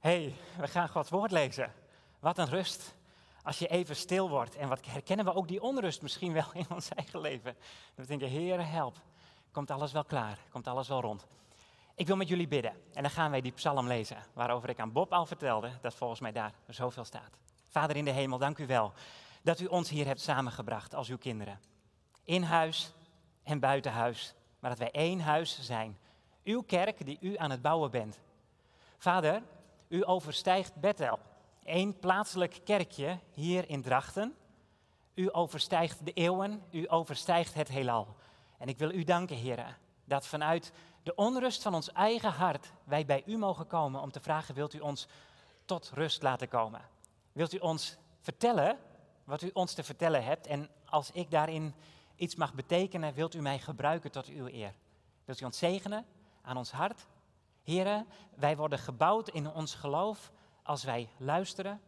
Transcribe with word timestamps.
hey, 0.00 0.34
we 0.58 0.68
gaan 0.68 0.88
Gods 0.88 1.10
woord 1.10 1.30
lezen. 1.30 1.72
Wat 2.18 2.38
een 2.38 2.48
rust. 2.48 2.94
Als 3.42 3.58
je 3.58 3.66
even 3.66 3.96
stil 3.96 4.28
wordt. 4.28 4.56
En 4.56 4.68
wat 4.68 4.86
herkennen 4.86 5.24
we 5.24 5.34
ook 5.34 5.48
die 5.48 5.62
onrust 5.62 6.02
misschien 6.02 6.32
wel 6.32 6.46
in 6.52 6.66
ons 6.70 6.88
eigen 6.88 7.20
leven. 7.20 7.56
we 7.94 8.06
denken, 8.06 8.28
Heer, 8.28 8.70
help. 8.70 8.96
Komt 9.52 9.70
alles 9.70 9.92
wel 9.92 10.04
klaar? 10.04 10.38
Komt 10.50 10.66
alles 10.66 10.88
wel 10.88 11.00
rond? 11.00 11.26
Ik 11.94 12.06
wil 12.06 12.16
met 12.16 12.28
jullie 12.28 12.48
bidden. 12.48 12.72
En 12.92 13.02
dan 13.02 13.10
gaan 13.10 13.30
wij 13.30 13.40
die 13.40 13.52
psalm 13.52 13.86
lezen. 13.86 14.16
Waarover 14.32 14.68
ik 14.68 14.80
aan 14.80 14.92
Bob 14.92 15.12
al 15.12 15.26
vertelde. 15.26 15.70
Dat 15.80 15.94
volgens 15.94 16.20
mij 16.20 16.32
daar 16.32 16.52
zoveel 16.68 17.04
staat. 17.04 17.38
Vader 17.68 17.96
in 17.96 18.04
de 18.04 18.10
hemel, 18.10 18.38
dank 18.38 18.58
u 18.58 18.66
wel. 18.66 18.92
Dat 19.42 19.60
u 19.60 19.66
ons 19.66 19.88
hier 19.88 20.06
hebt 20.06 20.20
samengebracht 20.20 20.94
als 20.94 21.08
uw 21.08 21.18
kinderen. 21.18 21.60
In 22.24 22.42
huis 22.42 22.92
en 23.42 23.60
buiten 23.60 23.92
huis. 23.92 24.34
Maar 24.58 24.70
dat 24.70 24.78
wij 24.78 24.90
één 24.90 25.20
huis 25.20 25.60
zijn. 25.60 25.98
Uw 26.44 26.62
kerk 26.62 27.06
die 27.06 27.18
u 27.20 27.36
aan 27.36 27.50
het 27.50 27.62
bouwen 27.62 27.90
bent. 27.90 28.18
Vader, 28.98 29.42
u 29.90 30.06
overstijgt 30.06 30.74
Bethel, 30.74 31.18
één 31.62 31.98
plaatselijk 31.98 32.60
kerkje 32.64 33.18
hier 33.30 33.68
in 33.68 33.82
Drachten. 33.82 34.34
U 35.14 35.28
overstijgt 35.32 36.04
de 36.04 36.12
eeuwen, 36.12 36.62
u 36.70 36.90
overstijgt 36.90 37.54
het 37.54 37.68
heelal. 37.68 38.16
En 38.58 38.68
ik 38.68 38.78
wil 38.78 38.90
u 38.90 39.04
danken, 39.04 39.36
heren, 39.36 39.76
dat 40.04 40.26
vanuit 40.26 40.72
de 41.02 41.14
onrust 41.14 41.62
van 41.62 41.74
ons 41.74 41.92
eigen 41.92 42.32
hart 42.32 42.72
wij 42.84 43.06
bij 43.06 43.22
u 43.26 43.36
mogen 43.36 43.66
komen 43.66 44.00
om 44.00 44.10
te 44.10 44.20
vragen, 44.20 44.54
wilt 44.54 44.74
u 44.74 44.78
ons 44.78 45.08
tot 45.64 45.90
rust 45.94 46.22
laten 46.22 46.48
komen? 46.48 46.80
Wilt 47.32 47.52
u 47.52 47.58
ons 47.58 47.96
vertellen 48.20 48.78
wat 49.24 49.42
u 49.42 49.50
ons 49.52 49.74
te 49.74 49.82
vertellen 49.82 50.24
hebt? 50.24 50.46
En 50.46 50.68
als 50.84 51.10
ik 51.10 51.30
daarin 51.30 51.74
iets 52.16 52.34
mag 52.34 52.54
betekenen, 52.54 53.14
wilt 53.14 53.34
u 53.34 53.40
mij 53.40 53.58
gebruiken 53.58 54.10
tot 54.10 54.26
uw 54.26 54.46
eer? 54.46 54.74
Wilt 55.24 55.40
u 55.40 55.44
ons 55.44 55.58
zegenen 55.58 56.06
aan 56.42 56.56
ons 56.56 56.70
hart? 56.70 57.06
Heren, 57.70 58.06
wij 58.36 58.56
worden 58.56 58.78
gebouwd 58.78 59.28
in 59.28 59.50
ons 59.52 59.74
geloof 59.74 60.30
als 60.62 60.84
wij 60.84 61.08
luisteren. 61.16 61.80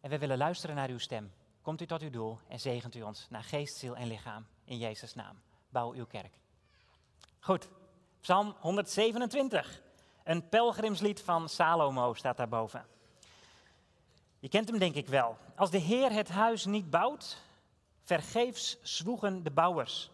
En 0.00 0.10
we 0.10 0.18
willen 0.18 0.38
luisteren 0.38 0.76
naar 0.76 0.88
uw 0.88 0.98
stem. 0.98 1.32
Komt 1.62 1.80
u 1.80 1.86
tot 1.86 2.02
uw 2.02 2.10
doel 2.10 2.38
en 2.48 2.60
zegent 2.60 2.94
u 2.94 3.02
ons 3.02 3.26
naar 3.30 3.42
geest, 3.42 3.76
ziel 3.76 3.96
en 3.96 4.06
lichaam. 4.06 4.46
In 4.64 4.78
Jezus' 4.78 5.14
naam. 5.14 5.40
Bouw 5.68 5.92
uw 5.92 6.06
kerk. 6.06 6.38
Goed, 7.40 7.68
Psalm 8.20 8.54
127. 8.58 9.82
Een 10.24 10.48
pelgrimslied 10.48 11.20
van 11.20 11.48
Salomo 11.48 12.14
staat 12.14 12.36
daarboven. 12.36 12.86
Je 14.38 14.48
kent 14.48 14.68
hem 14.68 14.78
denk 14.78 14.94
ik 14.94 15.08
wel. 15.08 15.36
Als 15.56 15.70
de 15.70 15.78
Heer 15.78 16.12
het 16.12 16.28
huis 16.28 16.64
niet 16.64 16.90
bouwt, 16.90 17.42
vergeefs 18.02 18.78
zwoegen 18.82 19.42
de 19.42 19.50
bouwers. 19.50 20.10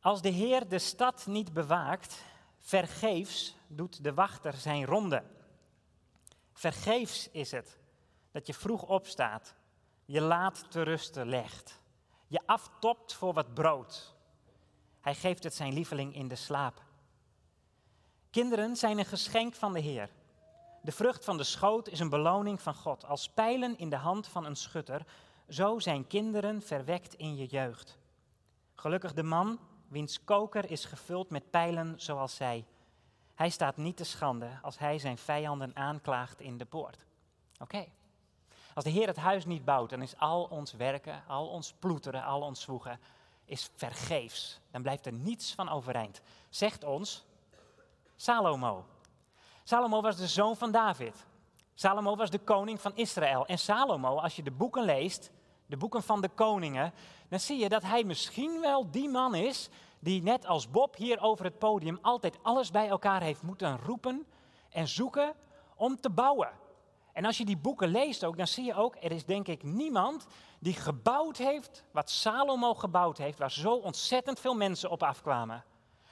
Als 0.00 0.22
de 0.22 0.28
Heer 0.28 0.68
de 0.68 0.78
stad 0.78 1.26
niet 1.26 1.52
bewaakt, 1.52 2.22
vergeefs 2.64 3.56
doet 3.66 4.04
de 4.04 4.14
wachter 4.14 4.54
zijn 4.54 4.84
ronde. 4.84 5.22
Vergeefs 6.52 7.30
is 7.30 7.50
het 7.50 7.78
dat 8.30 8.46
je 8.46 8.54
vroeg 8.54 8.82
opstaat, 8.82 9.54
je 10.04 10.20
laat 10.20 10.70
te 10.70 10.82
rusten 10.82 11.28
legt, 11.28 11.80
je 12.26 12.40
aftopt 12.46 13.12
voor 13.12 13.32
wat 13.32 13.54
brood. 13.54 14.14
Hij 15.00 15.14
geeft 15.14 15.44
het 15.44 15.54
zijn 15.54 15.72
lieveling 15.72 16.14
in 16.14 16.28
de 16.28 16.36
slaap. 16.36 16.82
Kinderen 18.30 18.76
zijn 18.76 18.98
een 18.98 19.04
geschenk 19.04 19.54
van 19.54 19.72
de 19.72 19.80
Heer. 19.80 20.10
De 20.82 20.92
vrucht 20.92 21.24
van 21.24 21.36
de 21.36 21.44
schoot 21.44 21.88
is 21.88 22.00
een 22.00 22.08
beloning 22.08 22.62
van 22.62 22.74
God. 22.74 23.04
Als 23.04 23.28
pijlen 23.28 23.78
in 23.78 23.90
de 23.90 23.96
hand 23.96 24.28
van 24.28 24.44
een 24.44 24.56
schutter, 24.56 25.06
zo 25.48 25.78
zijn 25.78 26.06
kinderen 26.06 26.62
verwekt 26.62 27.14
in 27.14 27.36
je 27.36 27.46
jeugd. 27.46 27.98
Gelukkig 28.74 29.12
de 29.12 29.22
man 29.22 29.58
wiens 29.94 30.24
koker 30.24 30.70
is 30.70 30.84
gevuld 30.84 31.30
met 31.30 31.50
pijlen 31.50 31.94
zoals 31.96 32.34
zij. 32.34 32.64
Hij 33.34 33.50
staat 33.50 33.76
niet 33.76 33.96
te 33.96 34.04
schande 34.04 34.58
als 34.62 34.78
hij 34.78 34.98
zijn 34.98 35.18
vijanden 35.18 35.76
aanklaagt 35.76 36.40
in 36.40 36.58
de 36.58 36.64
poort. 36.64 37.04
Oké. 37.58 37.86
Als 38.74 38.84
de 38.84 38.90
Heer 38.90 39.06
het 39.06 39.16
huis 39.16 39.44
niet 39.44 39.64
bouwt, 39.64 39.90
dan 39.90 40.02
is 40.02 40.18
al 40.18 40.44
ons 40.44 40.72
werken, 40.72 41.22
al 41.26 41.48
ons 41.48 41.72
ploeteren, 41.78 42.24
al 42.24 42.40
ons 42.40 42.60
zwoegen, 42.60 43.00
is 43.44 43.70
vergeefs. 43.74 44.60
Dan 44.70 44.82
blijft 44.82 45.06
er 45.06 45.12
niets 45.12 45.54
van 45.54 45.68
overeind. 45.68 46.20
Zegt 46.48 46.84
ons 46.84 47.24
Salomo. 48.16 48.84
Salomo 49.62 50.00
was 50.00 50.16
de 50.16 50.26
zoon 50.26 50.56
van 50.56 50.70
David. 50.70 51.26
Salomo 51.74 52.16
was 52.16 52.30
de 52.30 52.38
koning 52.38 52.80
van 52.80 52.96
Israël. 52.96 53.46
En 53.46 53.58
Salomo, 53.58 54.18
als 54.18 54.36
je 54.36 54.42
de 54.42 54.50
boeken 54.50 54.84
leest, 54.84 55.30
de 55.66 55.76
boeken 55.76 56.02
van 56.02 56.20
de 56.20 56.28
koningen, 56.28 56.92
dan 57.28 57.40
zie 57.40 57.58
je 57.58 57.68
dat 57.68 57.82
hij 57.82 58.04
misschien 58.04 58.60
wel 58.60 58.90
die 58.90 59.08
man 59.08 59.34
is 59.34 59.68
die 59.98 60.22
net 60.22 60.46
als 60.46 60.70
Bob 60.70 60.96
hier 60.96 61.20
over 61.20 61.44
het 61.44 61.58
podium 61.58 61.98
altijd 62.02 62.38
alles 62.42 62.70
bij 62.70 62.88
elkaar 62.88 63.22
heeft 63.22 63.42
moeten 63.42 63.78
roepen 63.78 64.26
en 64.70 64.88
zoeken 64.88 65.34
om 65.76 66.00
te 66.00 66.10
bouwen. 66.10 66.50
En 67.12 67.24
als 67.24 67.38
je 67.38 67.44
die 67.44 67.56
boeken 67.56 67.88
leest 67.88 68.24
ook, 68.24 68.36
dan 68.36 68.46
zie 68.46 68.64
je 68.64 68.74
ook, 68.74 68.96
er 69.00 69.12
is 69.12 69.24
denk 69.24 69.48
ik 69.48 69.62
niemand 69.62 70.26
die 70.58 70.74
gebouwd 70.74 71.36
heeft 71.36 71.84
wat 71.90 72.10
Salomo 72.10 72.74
gebouwd 72.74 73.18
heeft, 73.18 73.38
waar 73.38 73.50
zo 73.50 73.74
ontzettend 73.74 74.40
veel 74.40 74.54
mensen 74.54 74.90
op 74.90 75.02
afkwamen. 75.02 75.64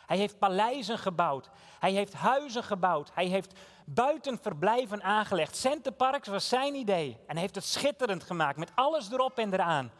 Hij 0.06 0.16
heeft 0.16 0.38
paleizen 0.38 0.98
gebouwd. 0.98 1.50
Hij 1.78 1.92
heeft 1.92 2.12
huizen 2.12 2.64
gebouwd. 2.64 3.10
Hij 3.14 3.26
heeft 3.26 3.58
buitenverblijven 3.84 5.02
aangelegd. 5.02 5.56
Centerparks 5.56 6.28
was 6.28 6.48
zijn 6.48 6.74
idee. 6.74 7.18
En 7.26 7.36
heeft 7.36 7.54
het 7.54 7.64
schitterend 7.64 8.22
gemaakt 8.22 8.58
met 8.58 8.72
alles 8.74 9.10
erop 9.10 9.38
en 9.38 9.52
eraan. 9.52 9.90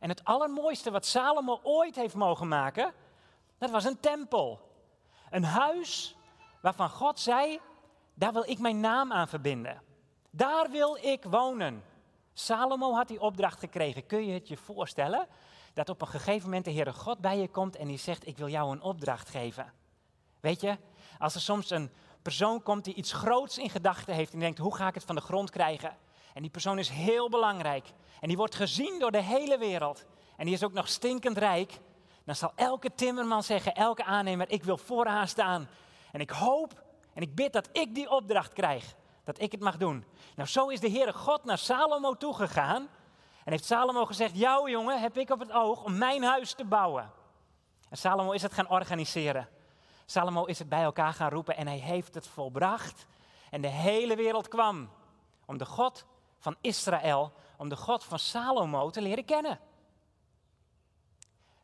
En 0.00 0.08
het 0.08 0.24
allermooiste 0.24 0.90
wat 0.90 1.06
Salomo 1.06 1.60
ooit 1.62 1.96
heeft 1.96 2.14
mogen 2.14 2.48
maken, 2.48 2.92
dat 3.58 3.70
was 3.70 3.84
een 3.84 4.00
tempel. 4.00 4.60
Een 5.30 5.44
huis 5.44 6.16
waarvan 6.60 6.90
God 6.90 7.20
zei, 7.20 7.60
daar 8.14 8.32
wil 8.32 8.50
ik 8.50 8.58
mijn 8.58 8.80
naam 8.80 9.12
aan 9.12 9.28
verbinden. 9.28 9.82
Daar 10.30 10.70
wil 10.70 10.98
ik 11.00 11.24
wonen. 11.24 11.84
Salomo 12.32 12.94
had 12.94 13.08
die 13.08 13.20
opdracht 13.20 13.58
gekregen. 13.58 14.06
Kun 14.06 14.26
je 14.26 14.32
het 14.32 14.48
je 14.48 14.56
voorstellen? 14.56 15.26
Dat 15.74 15.88
op 15.88 16.00
een 16.00 16.06
gegeven 16.08 16.44
moment 16.44 16.64
de 16.64 16.72
Heere 16.72 16.92
God 16.92 17.18
bij 17.18 17.38
je 17.38 17.48
komt 17.48 17.76
en 17.76 17.86
die 17.86 17.98
zegt, 17.98 18.26
ik 18.26 18.38
wil 18.38 18.48
jou 18.48 18.72
een 18.72 18.82
opdracht 18.82 19.28
geven. 19.28 19.72
Weet 20.40 20.60
je, 20.60 20.78
als 21.18 21.34
er 21.34 21.40
soms 21.40 21.70
een 21.70 21.90
persoon 22.24 22.62
komt 22.62 22.84
die 22.84 22.94
iets 22.94 23.12
groots 23.12 23.58
in 23.58 23.70
gedachten 23.70 24.14
heeft 24.14 24.32
en 24.32 24.38
denkt, 24.38 24.58
hoe 24.58 24.74
ga 24.74 24.88
ik 24.88 24.94
het 24.94 25.04
van 25.04 25.14
de 25.14 25.20
grond 25.20 25.50
krijgen? 25.50 25.96
En 26.34 26.42
die 26.42 26.50
persoon 26.50 26.78
is 26.78 26.88
heel 26.88 27.28
belangrijk 27.28 27.92
en 28.20 28.28
die 28.28 28.36
wordt 28.36 28.54
gezien 28.54 28.98
door 28.98 29.10
de 29.10 29.22
hele 29.22 29.58
wereld. 29.58 30.04
En 30.36 30.44
die 30.44 30.54
is 30.54 30.64
ook 30.64 30.72
nog 30.72 30.88
stinkend 30.88 31.38
rijk. 31.38 31.80
Dan 32.24 32.34
zal 32.34 32.52
elke 32.54 32.94
timmerman 32.94 33.42
zeggen, 33.42 33.74
elke 33.74 34.04
aannemer, 34.04 34.50
ik 34.50 34.64
wil 34.64 34.76
voor 34.76 35.06
haar 35.06 35.28
staan. 35.28 35.68
En 36.12 36.20
ik 36.20 36.30
hoop 36.30 36.82
en 37.14 37.22
ik 37.22 37.34
bid 37.34 37.52
dat 37.52 37.68
ik 37.72 37.94
die 37.94 38.10
opdracht 38.10 38.52
krijg. 38.52 38.94
Dat 39.24 39.40
ik 39.40 39.52
het 39.52 39.60
mag 39.60 39.76
doen. 39.76 40.04
Nou, 40.36 40.48
zo 40.48 40.68
is 40.68 40.80
de 40.80 40.90
Heere 40.90 41.12
God 41.12 41.44
naar 41.44 41.58
Salomo 41.58 42.16
toegegaan. 42.16 42.88
En 43.44 43.52
heeft 43.52 43.64
Salomo 43.64 44.04
gezegd, 44.04 44.38
jou 44.38 44.70
jongen 44.70 45.00
heb 45.00 45.18
ik 45.18 45.30
op 45.30 45.38
het 45.38 45.52
oog 45.52 45.84
om 45.84 45.98
mijn 45.98 46.22
huis 46.22 46.52
te 46.52 46.64
bouwen. 46.64 47.10
En 47.88 47.96
Salomo 47.96 48.32
is 48.32 48.42
het 48.42 48.52
gaan 48.52 48.68
organiseren. 48.68 49.48
Salomo 50.06 50.44
is 50.44 50.58
het 50.58 50.68
bij 50.68 50.82
elkaar 50.82 51.12
gaan 51.12 51.30
roepen 51.30 51.56
en 51.56 51.66
hij 51.66 51.78
heeft 51.78 52.14
het 52.14 52.26
volbracht. 52.26 53.06
En 53.50 53.60
de 53.60 53.68
hele 53.68 54.16
wereld 54.16 54.48
kwam 54.48 54.90
om 55.44 55.58
de 55.58 55.66
God 55.66 56.04
van 56.38 56.56
Israël, 56.60 57.32
om 57.56 57.68
de 57.68 57.76
God 57.76 58.04
van 58.04 58.18
Salomo 58.18 58.90
te 58.90 59.02
leren 59.02 59.24
kennen. 59.24 59.60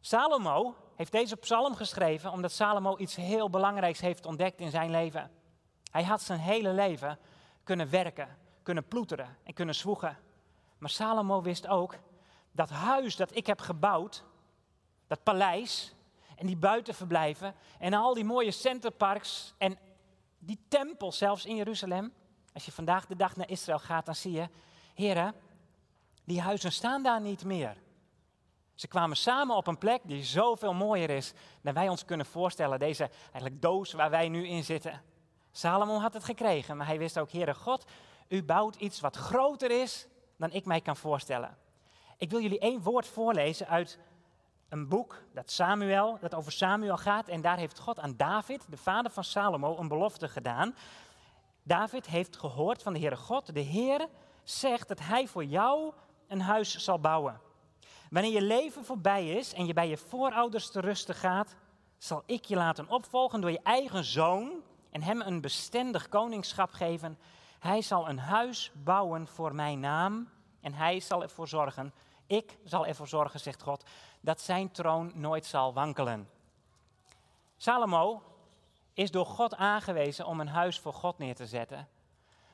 Salomo 0.00 0.74
heeft 0.96 1.12
deze 1.12 1.36
psalm 1.36 1.74
geschreven 1.74 2.32
omdat 2.32 2.52
Salomo 2.52 2.96
iets 2.96 3.16
heel 3.16 3.50
belangrijks 3.50 4.00
heeft 4.00 4.26
ontdekt 4.26 4.60
in 4.60 4.70
zijn 4.70 4.90
leven. 4.90 5.30
Hij 5.90 6.04
had 6.04 6.22
zijn 6.22 6.38
hele 6.38 6.72
leven 6.72 7.18
kunnen 7.64 7.90
werken, 7.90 8.36
kunnen 8.62 8.88
ploeteren 8.88 9.36
en 9.42 9.54
kunnen 9.54 9.74
zwoegen. 9.74 10.18
Maar 10.78 10.90
Salomo 10.90 11.42
wist 11.42 11.66
ook 11.66 11.94
dat 12.52 12.70
huis 12.70 13.16
dat 13.16 13.36
ik 13.36 13.46
heb 13.46 13.60
gebouwd, 13.60 14.24
dat 15.06 15.22
paleis 15.22 15.94
en 16.40 16.46
die 16.46 16.56
buitenverblijven 16.56 17.54
en 17.78 17.94
al 17.94 18.14
die 18.14 18.24
mooie 18.24 18.50
centerparks 18.50 19.54
en 19.58 19.78
die 20.38 20.58
tempel 20.68 21.12
zelfs 21.12 21.44
in 21.44 21.56
Jeruzalem. 21.56 22.12
Als 22.52 22.64
je 22.64 22.72
vandaag 22.72 23.06
de 23.06 23.16
dag 23.16 23.36
naar 23.36 23.50
Israël 23.50 23.78
gaat, 23.78 24.06
dan 24.06 24.14
zie 24.14 24.32
je, 24.32 24.48
heren, 24.94 25.34
die 26.24 26.40
huizen 26.40 26.72
staan 26.72 27.02
daar 27.02 27.20
niet 27.20 27.44
meer. 27.44 27.76
Ze 28.74 28.88
kwamen 28.88 29.16
samen 29.16 29.56
op 29.56 29.66
een 29.66 29.78
plek 29.78 30.00
die 30.04 30.24
zoveel 30.24 30.74
mooier 30.74 31.10
is 31.10 31.32
dan 31.62 31.74
wij 31.74 31.88
ons 31.88 32.04
kunnen 32.04 32.26
voorstellen. 32.26 32.78
Deze 32.78 33.10
eigenlijk 33.22 33.62
doos 33.62 33.92
waar 33.92 34.10
wij 34.10 34.28
nu 34.28 34.46
in 34.46 34.64
zitten. 34.64 35.02
Salomo 35.52 35.98
had 35.98 36.14
het 36.14 36.24
gekregen, 36.24 36.76
maar 36.76 36.86
hij 36.86 36.98
wist 36.98 37.18
ook, 37.18 37.32
Heere 37.32 37.54
God, 37.54 37.84
u 38.28 38.42
bouwt 38.42 38.76
iets 38.76 39.00
wat 39.00 39.16
groter 39.16 39.70
is 39.70 40.06
dan 40.36 40.52
ik 40.52 40.64
mij 40.64 40.80
kan 40.80 40.96
voorstellen. 40.96 41.56
Ik 42.16 42.30
wil 42.30 42.40
jullie 42.40 42.58
één 42.58 42.82
woord 42.82 43.06
voorlezen 43.06 43.68
uit 43.68 43.98
een 44.70 44.88
boek 44.88 45.22
dat, 45.34 45.50
Samuel, 45.50 46.18
dat 46.20 46.34
over 46.34 46.52
Samuel 46.52 46.96
gaat. 46.96 47.28
En 47.28 47.40
daar 47.40 47.56
heeft 47.56 47.78
God 47.78 47.98
aan 47.98 48.16
David, 48.16 48.66
de 48.68 48.76
vader 48.76 49.10
van 49.10 49.24
Salomo, 49.24 49.78
een 49.78 49.88
belofte 49.88 50.28
gedaan. 50.28 50.74
David 51.62 52.06
heeft 52.06 52.36
gehoord 52.36 52.82
van 52.82 52.92
de 52.92 52.98
Heere 52.98 53.16
God. 53.16 53.54
De 53.54 53.60
Heer 53.60 54.08
zegt 54.42 54.88
dat 54.88 54.98
hij 54.98 55.26
voor 55.26 55.44
jou 55.44 55.92
een 56.28 56.40
huis 56.40 56.76
zal 56.76 57.00
bouwen. 57.00 57.40
Wanneer 58.10 58.32
je 58.32 58.42
leven 58.42 58.84
voorbij 58.84 59.28
is 59.28 59.54
en 59.54 59.66
je 59.66 59.72
bij 59.72 59.88
je 59.88 59.96
voorouders 59.96 60.70
te 60.70 60.80
rusten 60.80 61.14
gaat, 61.14 61.56
zal 61.98 62.22
ik 62.26 62.44
je 62.44 62.56
laten 62.56 62.88
opvolgen 62.88 63.40
door 63.40 63.50
je 63.50 63.60
eigen 63.62 64.04
zoon 64.04 64.52
en 64.90 65.02
hem 65.02 65.20
een 65.20 65.40
bestendig 65.40 66.08
koningschap 66.08 66.72
geven. 66.72 67.18
Hij 67.58 67.82
zal 67.82 68.08
een 68.08 68.18
huis 68.18 68.72
bouwen 68.74 69.26
voor 69.26 69.54
mijn 69.54 69.80
naam 69.80 70.28
en 70.60 70.74
hij 70.74 71.00
zal 71.00 71.22
ervoor 71.22 71.48
zorgen, 71.48 71.92
ik 72.30 72.58
zal 72.64 72.86
ervoor 72.86 73.08
zorgen, 73.08 73.40
zegt 73.40 73.62
God, 73.62 73.84
dat 74.20 74.40
zijn 74.40 74.70
troon 74.70 75.12
nooit 75.14 75.46
zal 75.46 75.72
wankelen. 75.72 76.28
Salomo 77.56 78.22
is 78.94 79.10
door 79.10 79.26
God 79.26 79.54
aangewezen 79.54 80.26
om 80.26 80.40
een 80.40 80.48
huis 80.48 80.78
voor 80.78 80.92
God 80.92 81.18
neer 81.18 81.34
te 81.34 81.46
zetten. 81.46 81.88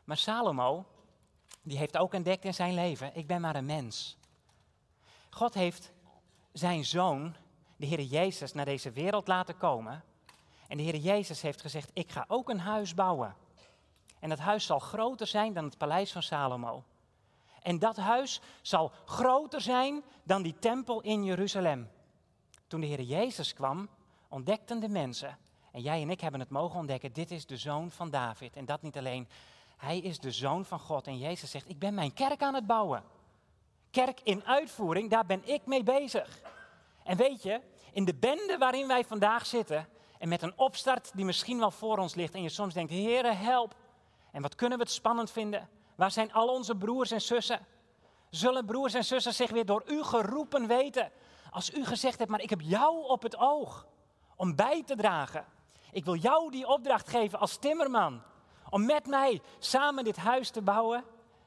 Maar 0.04 0.16
Salomo, 0.16 0.84
die 1.62 1.78
heeft 1.78 1.96
ook 1.96 2.14
ontdekt 2.14 2.44
in 2.44 2.54
zijn 2.54 2.74
leven, 2.74 3.16
ik 3.16 3.26
ben 3.26 3.40
maar 3.40 3.56
een 3.56 3.66
mens. 3.66 4.16
God 5.30 5.54
heeft 5.54 5.92
zijn 6.52 6.84
zoon, 6.84 7.36
de 7.76 7.86
Heer 7.86 8.00
Jezus, 8.00 8.52
naar 8.52 8.64
deze 8.64 8.90
wereld 8.90 9.28
laten 9.28 9.56
komen. 9.56 10.04
En 10.68 10.76
de 10.76 10.82
Heer 10.82 10.96
Jezus 10.96 11.42
heeft 11.42 11.60
gezegd, 11.60 11.90
ik 11.92 12.10
ga 12.10 12.24
ook 12.28 12.48
een 12.48 12.60
huis 12.60 12.94
bouwen. 12.94 13.36
En 14.18 14.28
dat 14.28 14.38
huis 14.38 14.66
zal 14.66 14.78
groter 14.78 15.26
zijn 15.26 15.52
dan 15.52 15.64
het 15.64 15.78
paleis 15.78 16.12
van 16.12 16.22
Salomo. 16.22 16.84
En 17.66 17.78
dat 17.78 17.96
huis 17.96 18.40
zal 18.62 18.92
groter 19.04 19.60
zijn 19.60 20.02
dan 20.22 20.42
die 20.42 20.58
tempel 20.58 21.00
in 21.00 21.24
Jeruzalem. 21.24 21.90
Toen 22.66 22.80
de 22.80 22.86
Heer 22.86 23.02
Jezus 23.02 23.54
kwam, 23.54 23.88
ontdekten 24.28 24.80
de 24.80 24.88
mensen, 24.88 25.38
en 25.72 25.80
jij 25.80 26.02
en 26.02 26.10
ik 26.10 26.20
hebben 26.20 26.40
het 26.40 26.50
mogen 26.50 26.78
ontdekken, 26.78 27.12
dit 27.12 27.30
is 27.30 27.46
de 27.46 27.56
zoon 27.56 27.90
van 27.90 28.10
David. 28.10 28.56
En 28.56 28.64
dat 28.64 28.82
niet 28.82 28.96
alleen, 28.96 29.28
hij 29.76 29.98
is 29.98 30.18
de 30.18 30.30
zoon 30.30 30.64
van 30.64 30.78
God. 30.78 31.06
En 31.06 31.18
Jezus 31.18 31.50
zegt, 31.50 31.68
ik 31.68 31.78
ben 31.78 31.94
mijn 31.94 32.12
kerk 32.12 32.42
aan 32.42 32.54
het 32.54 32.66
bouwen. 32.66 33.02
Kerk 33.90 34.20
in 34.22 34.44
uitvoering, 34.44 35.10
daar 35.10 35.26
ben 35.26 35.48
ik 35.48 35.66
mee 35.66 35.82
bezig. 35.82 36.40
En 37.02 37.16
weet 37.16 37.42
je, 37.42 37.60
in 37.92 38.04
de 38.04 38.14
bende 38.14 38.56
waarin 38.58 38.86
wij 38.86 39.04
vandaag 39.04 39.46
zitten, 39.46 39.88
en 40.18 40.28
met 40.28 40.42
een 40.42 40.58
opstart 40.58 41.10
die 41.14 41.24
misschien 41.24 41.58
wel 41.58 41.70
voor 41.70 41.98
ons 41.98 42.14
ligt, 42.14 42.34
en 42.34 42.42
je 42.42 42.48
soms 42.48 42.74
denkt, 42.74 42.92
Heere, 42.92 43.32
help. 43.32 43.74
En 44.32 44.42
wat 44.42 44.54
kunnen 44.54 44.78
we 44.78 44.84
het 44.84 44.92
spannend 44.92 45.30
vinden? 45.30 45.75
Waar 45.96 46.10
zijn 46.10 46.32
al 46.32 46.48
onze 46.48 46.76
broers 46.76 47.10
en 47.10 47.20
zussen? 47.20 47.66
Zullen 48.30 48.64
broers 48.64 48.94
en 48.94 49.04
zussen 49.04 49.34
zich 49.34 49.50
weer 49.50 49.66
door 49.66 49.82
u 49.86 50.02
geroepen 50.02 50.66
weten? 50.66 51.12
Als 51.50 51.74
u 51.74 51.84
gezegd 51.84 52.18
hebt, 52.18 52.30
maar 52.30 52.42
ik 52.42 52.50
heb 52.50 52.60
jou 52.60 53.06
op 53.06 53.22
het 53.22 53.36
oog 53.36 53.86
om 54.36 54.56
bij 54.56 54.82
te 54.82 54.96
dragen. 54.96 55.46
Ik 55.92 56.04
wil 56.04 56.14
jou 56.14 56.50
die 56.50 56.66
opdracht 56.66 57.08
geven 57.08 57.38
als 57.38 57.56
timmerman. 57.56 58.22
Om 58.70 58.84
met 58.84 59.06
mij 59.06 59.40
samen 59.58 60.04
dit 60.04 60.16
huis 60.16 60.50
te 60.50 60.62
bouwen. 60.62 61.04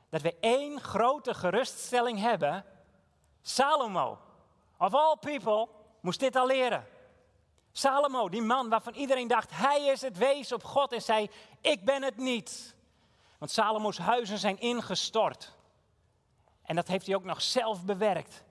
Dat 0.10 0.22
we 0.22 0.36
één 0.40 0.80
grote 0.82 1.34
geruststelling 1.34 2.20
hebben. 2.20 2.66
Salomo, 3.42 4.18
of 4.78 4.94
all 4.94 5.16
people, 5.20 5.68
moest 6.02 6.20
dit 6.20 6.36
al 6.36 6.46
leren. 6.46 6.88
Salomo, 7.72 8.30
die 8.30 8.42
man 8.42 8.70
waarvan 8.70 8.94
iedereen 8.94 9.28
dacht, 9.28 9.50
hij 9.54 9.86
is 9.86 10.02
het 10.02 10.18
wees 10.18 10.52
op 10.52 10.64
God 10.64 10.92
en 10.92 11.02
zei, 11.02 11.30
ik 11.62 11.86
ben 11.86 12.04
het 12.04 12.18
niet. 12.18 12.76
Want 13.40 13.52
Salomo's 13.52 13.98
huizen 13.98 14.38
zijn 14.38 14.60
ingestort. 14.60 15.58
En 16.62 16.76
dat 16.76 16.88
heeft 16.88 17.06
hij 17.06 17.16
ook 17.16 17.24
nog 17.24 17.42
zelf 17.42 17.86
bewerkt. 17.86 18.44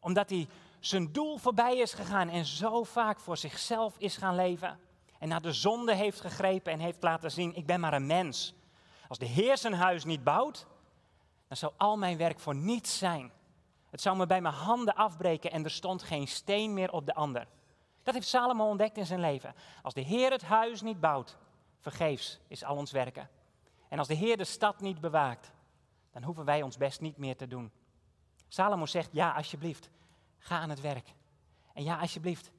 Omdat 0.00 0.30
hij 0.30 0.48
zijn 0.80 1.12
doel 1.12 1.36
voorbij 1.36 1.76
is 1.76 1.94
gegaan 1.94 2.28
en 2.28 2.44
zo 2.44 2.82
vaak 2.82 3.20
voor 3.20 3.36
zichzelf 3.36 3.94
is 3.98 4.16
gaan 4.16 4.34
leven. 4.34 4.78
En 5.18 5.28
naar 5.28 5.42
de 5.42 5.52
zonde 5.52 5.94
heeft 5.94 6.20
gegrepen 6.20 6.72
en 6.72 6.78
heeft 6.78 7.02
laten 7.02 7.30
zien, 7.30 7.56
ik 7.56 7.66
ben 7.66 7.80
maar 7.80 7.92
een 7.92 8.06
mens. 8.06 8.54
Als 9.08 9.18
de 9.18 9.26
Heer 9.26 9.58
zijn 9.58 9.74
huis 9.74 10.04
niet 10.04 10.24
bouwt, 10.24 10.66
dan 11.48 11.56
zou 11.56 11.72
al 11.76 11.96
mijn 11.96 12.16
werk 12.16 12.40
voor 12.40 12.54
niets 12.54 12.98
zijn. 12.98 13.32
Het 13.90 14.00
zou 14.00 14.16
me 14.16 14.26
bij 14.26 14.40
mijn 14.40 14.54
handen 14.54 14.94
afbreken 14.94 15.50
en 15.50 15.64
er 15.64 15.70
stond 15.70 16.02
geen 16.02 16.28
steen 16.28 16.74
meer 16.74 16.92
op 16.92 17.06
de 17.06 17.14
ander. 17.14 17.46
Dat 18.02 18.14
heeft 18.14 18.28
Salomo 18.28 18.68
ontdekt 18.68 18.96
in 18.96 19.06
zijn 19.06 19.20
leven. 19.20 19.54
Als 19.82 19.94
de 19.94 20.00
Heer 20.00 20.30
het 20.30 20.42
huis 20.42 20.82
niet 20.82 21.00
bouwt, 21.00 21.36
vergeefs 21.80 22.38
is 22.48 22.64
al 22.64 22.76
ons 22.76 22.90
werken. 22.90 23.28
En 23.94 24.00
als 24.00 24.08
de 24.08 24.14
Heer 24.14 24.36
de 24.36 24.44
stad 24.44 24.80
niet 24.80 25.00
bewaakt, 25.00 25.52
dan 26.12 26.22
hoeven 26.22 26.44
wij 26.44 26.62
ons 26.62 26.76
best 26.76 27.00
niet 27.00 27.16
meer 27.16 27.36
te 27.36 27.46
doen. 27.46 27.72
Salomo 28.48 28.86
zegt, 28.86 29.08
ja 29.12 29.32
alsjeblieft, 29.32 29.90
ga 30.38 30.58
aan 30.58 30.70
het 30.70 30.80
werk. 30.80 31.14
En 31.72 31.84
ja 31.84 31.98
alsjeblieft, 31.98 32.50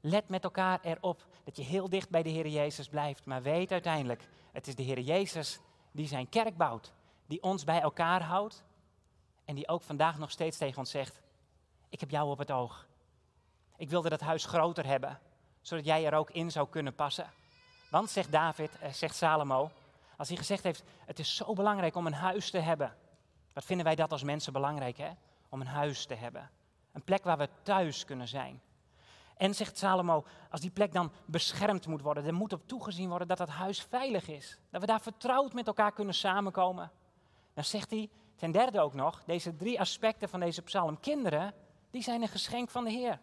let 0.00 0.28
met 0.28 0.44
elkaar 0.44 0.80
erop 0.82 1.26
dat 1.44 1.56
je 1.56 1.62
heel 1.62 1.88
dicht 1.88 2.10
bij 2.10 2.22
de 2.22 2.28
Heer 2.28 2.48
Jezus 2.48 2.88
blijft. 2.88 3.24
Maar 3.24 3.42
weet 3.42 3.72
uiteindelijk, 3.72 4.28
het 4.52 4.66
is 4.66 4.74
de 4.74 4.82
Heer 4.82 5.00
Jezus 5.00 5.60
die 5.90 6.06
zijn 6.06 6.28
kerk 6.28 6.56
bouwt, 6.56 6.92
die 7.26 7.42
ons 7.42 7.64
bij 7.64 7.80
elkaar 7.80 8.22
houdt 8.22 8.64
en 9.44 9.54
die 9.54 9.68
ook 9.68 9.82
vandaag 9.82 10.18
nog 10.18 10.30
steeds 10.30 10.56
tegen 10.56 10.78
ons 10.78 10.90
zegt, 10.90 11.22
ik 11.88 12.00
heb 12.00 12.10
jou 12.10 12.30
op 12.30 12.38
het 12.38 12.50
oog. 12.50 12.86
Ik 13.76 13.90
wilde 13.90 14.08
dat 14.08 14.20
huis 14.20 14.44
groter 14.44 14.86
hebben, 14.86 15.20
zodat 15.60 15.84
jij 15.84 16.06
er 16.06 16.14
ook 16.14 16.30
in 16.30 16.50
zou 16.50 16.68
kunnen 16.68 16.94
passen. 16.94 17.30
Want, 17.90 18.10
zegt 18.10 18.32
David, 18.32 18.78
eh, 18.78 18.92
zegt 18.92 19.16
Salomo, 19.16 19.70
als 20.16 20.28
hij 20.28 20.36
gezegd 20.36 20.62
heeft, 20.62 20.82
het 21.06 21.18
is 21.18 21.36
zo 21.36 21.52
belangrijk 21.52 21.96
om 21.96 22.06
een 22.06 22.14
huis 22.14 22.50
te 22.50 22.58
hebben. 22.58 22.96
Wat 23.52 23.64
vinden 23.64 23.86
wij 23.86 23.94
dat 23.94 24.12
als 24.12 24.22
mensen 24.22 24.52
belangrijk, 24.52 24.96
hè? 24.96 25.10
Om 25.48 25.60
een 25.60 25.66
huis 25.66 26.06
te 26.06 26.14
hebben. 26.14 26.50
Een 26.92 27.04
plek 27.04 27.24
waar 27.24 27.38
we 27.38 27.48
thuis 27.62 28.04
kunnen 28.04 28.28
zijn. 28.28 28.62
En 29.36 29.54
zegt 29.54 29.78
Salomo, 29.78 30.24
als 30.50 30.60
die 30.60 30.70
plek 30.70 30.92
dan 30.92 31.12
beschermd 31.24 31.86
moet 31.86 32.00
worden, 32.00 32.24
er 32.24 32.34
moet 32.34 32.52
op 32.52 32.68
toegezien 32.68 33.08
worden 33.08 33.28
dat 33.28 33.38
dat 33.38 33.48
huis 33.48 33.80
veilig 33.80 34.28
is. 34.28 34.58
Dat 34.70 34.80
we 34.80 34.86
daar 34.86 35.00
vertrouwd 35.00 35.52
met 35.52 35.66
elkaar 35.66 35.92
kunnen 35.92 36.14
samenkomen. 36.14 36.90
Dan 37.54 37.64
zegt 37.64 37.90
hij 37.90 38.10
ten 38.36 38.50
derde 38.50 38.80
ook 38.80 38.94
nog, 38.94 39.22
deze 39.24 39.56
drie 39.56 39.80
aspecten 39.80 40.28
van 40.28 40.40
deze 40.40 40.62
psalm. 40.62 41.00
Kinderen, 41.00 41.54
die 41.90 42.02
zijn 42.02 42.22
een 42.22 42.28
geschenk 42.28 42.70
van 42.70 42.84
de 42.84 42.90
Heer. 42.90 43.20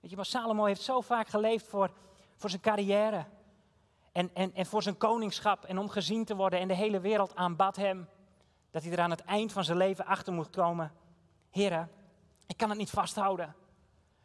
Weet 0.00 0.10
je, 0.10 0.16
maar 0.16 0.26
Salomo 0.26 0.64
heeft 0.64 0.82
zo 0.82 1.00
vaak 1.00 1.28
geleefd 1.28 1.66
voor, 1.66 1.90
voor 2.36 2.50
zijn 2.50 2.62
carrière. 2.62 3.26
En, 4.16 4.30
en, 4.34 4.54
en 4.54 4.66
voor 4.66 4.82
zijn 4.82 4.96
koningschap 4.96 5.64
en 5.64 5.78
om 5.78 5.88
gezien 5.88 6.24
te 6.24 6.36
worden. 6.36 6.60
En 6.60 6.68
de 6.68 6.74
hele 6.74 7.00
wereld 7.00 7.34
aanbad 7.34 7.76
hem. 7.76 8.08
Dat 8.70 8.82
hij 8.82 8.92
er 8.92 9.00
aan 9.00 9.10
het 9.10 9.24
eind 9.24 9.52
van 9.52 9.64
zijn 9.64 9.78
leven 9.78 10.06
achter 10.06 10.32
moet 10.32 10.50
komen. 10.50 10.92
Heren, 11.50 11.90
ik 12.46 12.56
kan 12.56 12.68
het 12.68 12.78
niet 12.78 12.90
vasthouden. 12.90 13.54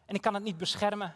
En 0.05 0.15
ik 0.15 0.21
kan 0.21 0.33
het 0.33 0.43
niet 0.43 0.57
beschermen. 0.57 1.15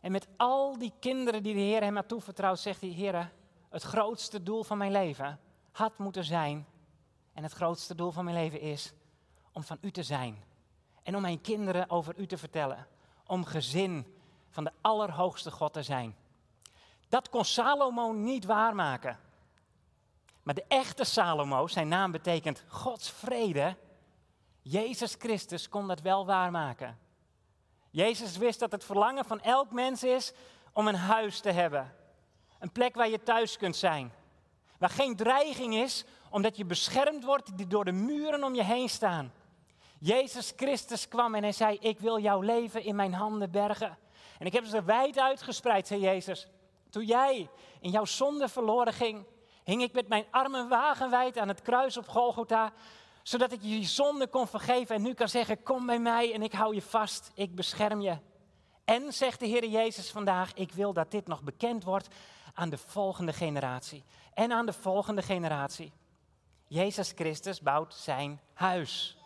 En 0.00 0.12
met 0.12 0.28
al 0.36 0.78
die 0.78 0.92
kinderen 1.00 1.42
die 1.42 1.54
de 1.54 1.60
Heer 1.60 1.82
hem 1.82 1.96
had 1.96 2.08
toevertrouwd, 2.08 2.58
zegt 2.58 2.80
hij: 2.80 2.90
Heren, 2.90 3.30
het 3.70 3.82
grootste 3.82 4.42
doel 4.42 4.62
van 4.62 4.78
mijn 4.78 4.92
leven 4.92 5.40
had 5.72 5.98
moeten 5.98 6.24
zijn. 6.24 6.66
En 7.32 7.42
het 7.42 7.52
grootste 7.52 7.94
doel 7.94 8.10
van 8.10 8.24
mijn 8.24 8.36
leven 8.36 8.60
is 8.60 8.92
om 9.52 9.62
van 9.62 9.78
u 9.80 9.90
te 9.90 10.02
zijn. 10.02 10.44
En 11.02 11.16
om 11.16 11.22
mijn 11.22 11.40
kinderen 11.40 11.90
over 11.90 12.18
u 12.18 12.26
te 12.26 12.38
vertellen. 12.38 12.86
Om 13.26 13.44
gezin 13.44 14.16
van 14.50 14.64
de 14.64 14.72
Allerhoogste 14.80 15.50
God 15.50 15.72
te 15.72 15.82
zijn. 15.82 16.16
Dat 17.14 17.28
kon 17.28 17.44
Salomo 17.44 18.12
niet 18.12 18.44
waarmaken. 18.44 19.18
Maar 20.42 20.54
de 20.54 20.64
echte 20.68 21.04
Salomo, 21.04 21.66
zijn 21.66 21.88
naam 21.88 22.10
betekent 22.10 22.64
Gods 22.68 23.10
vrede. 23.10 23.76
Jezus 24.62 25.14
Christus 25.18 25.68
kon 25.68 25.88
dat 25.88 26.00
wel 26.00 26.26
waarmaken. 26.26 26.98
Jezus 27.90 28.36
wist 28.36 28.58
dat 28.58 28.72
het 28.72 28.84
verlangen 28.84 29.24
van 29.24 29.40
elk 29.40 29.72
mens 29.72 30.04
is 30.04 30.32
om 30.72 30.88
een 30.88 30.94
huis 30.94 31.40
te 31.40 31.50
hebben. 31.50 31.94
Een 32.58 32.72
plek 32.72 32.94
waar 32.94 33.08
je 33.08 33.22
thuis 33.22 33.56
kunt 33.56 33.76
zijn. 33.76 34.12
Waar 34.78 34.90
geen 34.90 35.16
dreiging 35.16 35.74
is, 35.74 36.04
omdat 36.30 36.56
je 36.56 36.64
beschermd 36.64 37.24
wordt 37.24 37.56
die 37.56 37.66
door 37.66 37.84
de 37.84 37.92
muren 37.92 38.44
om 38.44 38.54
je 38.54 38.64
heen 38.64 38.88
staan. 38.88 39.32
Jezus 39.98 40.52
Christus 40.56 41.08
kwam 41.08 41.34
en 41.34 41.42
hij 41.42 41.52
zei: 41.52 41.78
Ik 41.80 41.98
wil 41.98 42.18
jouw 42.18 42.40
leven 42.40 42.82
in 42.82 42.96
mijn 42.96 43.14
handen 43.14 43.50
bergen. 43.50 43.98
En 44.38 44.46
ik 44.46 44.52
heb 44.52 44.64
ze 44.64 44.82
wijd 44.82 45.18
uitgespreid, 45.18 45.86
zei 45.86 46.00
Jezus. 46.00 46.48
Toen 46.94 47.04
jij 47.04 47.48
in 47.80 47.90
jouw 47.90 48.04
zonde 48.04 48.48
verloren 48.48 48.92
ging, 48.92 49.24
hing 49.64 49.82
ik 49.82 49.92
met 49.92 50.08
mijn 50.08 50.24
armen 50.30 50.68
wagenwijd 50.68 51.38
aan 51.38 51.48
het 51.48 51.62
kruis 51.62 51.96
op 51.96 52.08
Golgotha, 52.08 52.72
zodat 53.22 53.52
ik 53.52 53.58
je 53.62 53.84
zonde 53.84 54.26
kon 54.26 54.46
vergeven 54.46 54.96
en 54.96 55.02
nu 55.02 55.14
kan 55.14 55.28
zeggen, 55.28 55.62
kom 55.62 55.86
bij 55.86 55.98
mij 55.98 56.32
en 56.32 56.42
ik 56.42 56.52
hou 56.52 56.74
je 56.74 56.82
vast, 56.82 57.30
ik 57.34 57.54
bescherm 57.54 58.00
je. 58.00 58.18
En, 58.84 59.12
zegt 59.12 59.40
de 59.40 59.46
Heer 59.46 59.66
Jezus 59.66 60.10
vandaag, 60.10 60.52
ik 60.54 60.72
wil 60.72 60.92
dat 60.92 61.10
dit 61.10 61.26
nog 61.26 61.42
bekend 61.42 61.84
wordt 61.84 62.08
aan 62.54 62.70
de 62.70 62.78
volgende 62.78 63.32
generatie. 63.32 64.04
En 64.34 64.52
aan 64.52 64.66
de 64.66 64.72
volgende 64.72 65.22
generatie. 65.22 65.92
Jezus 66.66 67.12
Christus 67.14 67.60
bouwt 67.60 67.94
zijn 67.94 68.40
huis. 68.52 69.16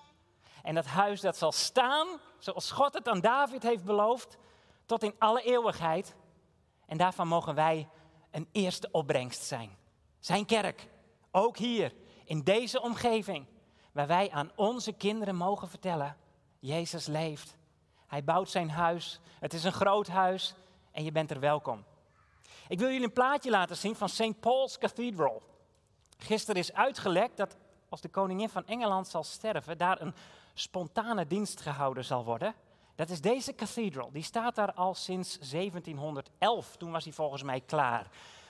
En 0.62 0.74
dat 0.74 0.86
huis 0.86 1.20
dat 1.20 1.36
zal 1.36 1.52
staan, 1.52 2.06
zoals 2.38 2.70
God 2.70 2.94
het 2.94 3.08
aan 3.08 3.20
David 3.20 3.62
heeft 3.62 3.84
beloofd, 3.84 4.38
tot 4.86 5.02
in 5.02 5.14
alle 5.18 5.42
eeuwigheid. 5.42 6.14
En 6.88 6.96
daarvan 6.96 7.28
mogen 7.28 7.54
wij 7.54 7.88
een 8.30 8.48
eerste 8.52 8.88
opbrengst 8.90 9.42
zijn. 9.42 9.76
Zijn 10.20 10.46
kerk, 10.46 10.88
ook 11.30 11.56
hier, 11.56 11.94
in 12.24 12.42
deze 12.42 12.80
omgeving, 12.80 13.46
waar 13.92 14.06
wij 14.06 14.30
aan 14.30 14.50
onze 14.56 14.92
kinderen 14.92 15.36
mogen 15.36 15.68
vertellen, 15.68 16.16
Jezus 16.58 17.06
leeft. 17.06 17.56
Hij 18.06 18.24
bouwt 18.24 18.50
zijn 18.50 18.70
huis, 18.70 19.20
het 19.40 19.54
is 19.54 19.64
een 19.64 19.72
groot 19.72 20.08
huis 20.08 20.54
en 20.90 21.04
je 21.04 21.12
bent 21.12 21.30
er 21.30 21.40
welkom. 21.40 21.84
Ik 22.68 22.78
wil 22.78 22.88
jullie 22.88 23.04
een 23.04 23.12
plaatje 23.12 23.50
laten 23.50 23.76
zien 23.76 23.96
van 23.96 24.08
St. 24.08 24.40
Paul's 24.40 24.78
Cathedral. 24.78 25.42
Gisteren 26.18 26.60
is 26.60 26.72
uitgelekt 26.72 27.36
dat 27.36 27.56
als 27.88 28.00
de 28.00 28.08
koningin 28.08 28.48
van 28.48 28.66
Engeland 28.66 29.08
zal 29.08 29.24
sterven, 29.24 29.78
daar 29.78 30.00
een 30.00 30.14
spontane 30.54 31.26
dienst 31.26 31.60
gehouden 31.60 32.04
zal 32.04 32.24
worden. 32.24 32.54
Dat 32.98 33.10
is 33.10 33.20
deze 33.20 33.54
cathedral. 33.54 34.10
Die 34.12 34.22
staat 34.22 34.54
daar 34.54 34.72
al 34.72 34.94
sinds 34.94 35.38
1711. 35.38 36.76
Toen 36.76 36.90
was 36.90 37.04
hij 37.04 37.12
volgens 37.12 37.42
mij 37.42 37.60
klaar. 37.60 38.06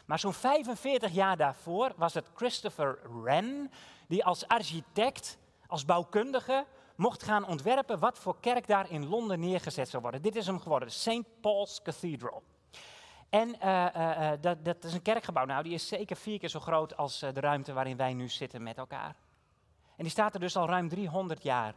Maar 0.07 0.19
zo'n 0.19 0.33
45 0.33 1.13
jaar 1.13 1.37
daarvoor 1.37 1.93
was 1.97 2.15
het 2.15 2.31
Christopher 2.35 2.99
Wren 3.23 3.71
die 4.07 4.25
als 4.25 4.47
architect, 4.47 5.39
als 5.67 5.85
bouwkundige, 5.85 6.67
mocht 6.97 7.23
gaan 7.23 7.47
ontwerpen 7.47 7.99
wat 7.99 8.19
voor 8.19 8.41
kerk 8.41 8.67
daar 8.67 8.91
in 8.91 9.09
Londen 9.09 9.41
neergezet 9.41 9.89
zou 9.89 10.03
worden. 10.03 10.23
Dit 10.23 10.37
is 10.37 10.47
hem 10.47 10.61
geworden, 10.61 10.91
St. 10.91 11.41
Paul's 11.41 11.83
Cathedral. 11.83 12.43
En 13.29 13.49
uh, 13.65 14.31
dat, 14.41 14.65
dat, 14.65 14.85
is 14.85 14.93
een 14.93 15.03
kerkgebouw. 15.03 15.45
Nou, 15.45 15.63
die 15.63 15.75
is 15.75 15.89
zeker 15.89 16.17
vier 16.17 16.39
keer 16.39 16.49
zo 16.49 16.61
groot 16.61 16.97
als 16.97 17.19
de 17.19 17.41
ruimte 17.41 17.73
waarin 17.73 17.97
wij 17.97 18.15
nu 18.15 18.29
zitten 18.29 18.63
met 18.63 18.79
elkaar. 18.79 19.17
En 19.97 20.03
die 20.05 20.11
staat 20.11 20.35
er 20.35 20.41
dus 20.41 20.57
al 20.57 20.67
ruim 20.67 20.89
300 20.89 21.43
jaar. 21.43 21.75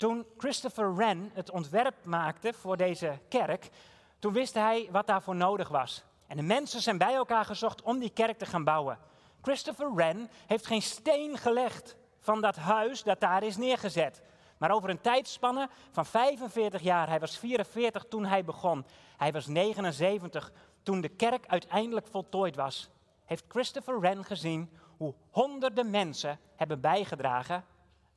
Toen 0.00 0.26
Christopher 0.36 0.94
Wren 0.94 1.30
het 1.34 1.50
ontwerp 1.50 2.04
maakte 2.04 2.52
voor 2.52 2.76
deze 2.76 3.18
kerk, 3.28 3.70
toen 4.18 4.32
wist 4.32 4.54
hij 4.54 4.88
wat 4.90 5.06
daarvoor 5.06 5.36
nodig 5.36 5.68
was. 5.68 6.04
En 6.26 6.36
de 6.36 6.42
mensen 6.42 6.80
zijn 6.80 6.98
bij 6.98 7.14
elkaar 7.14 7.44
gezocht 7.44 7.82
om 7.82 7.98
die 7.98 8.10
kerk 8.10 8.38
te 8.38 8.46
gaan 8.46 8.64
bouwen. 8.64 8.98
Christopher 9.42 9.94
Wren 9.94 10.30
heeft 10.46 10.66
geen 10.66 10.82
steen 10.82 11.38
gelegd 11.38 11.96
van 12.18 12.40
dat 12.40 12.56
huis 12.56 13.02
dat 13.02 13.20
daar 13.20 13.42
is 13.42 13.56
neergezet. 13.56 14.22
Maar 14.58 14.70
over 14.70 14.90
een 14.90 15.00
tijdspanne 15.00 15.68
van 15.90 16.06
45 16.06 16.82
jaar, 16.82 17.08
hij 17.08 17.20
was 17.20 17.38
44 17.38 18.04
toen 18.08 18.24
hij 18.24 18.44
begon, 18.44 18.86
hij 19.16 19.32
was 19.32 19.46
79 19.46 20.52
toen 20.82 21.00
de 21.00 21.08
kerk 21.08 21.46
uiteindelijk 21.46 22.06
voltooid 22.06 22.56
was, 22.56 22.90
heeft 23.24 23.44
Christopher 23.48 24.00
Wren 24.00 24.24
gezien 24.24 24.70
hoe 24.96 25.14
honderden 25.30 25.90
mensen 25.90 26.38
hebben 26.56 26.80
bijgedragen 26.80 27.64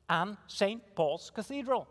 aan 0.06 0.38
St. 0.46 0.94
Paul's 0.94 1.32
Cathedral. 1.32 1.86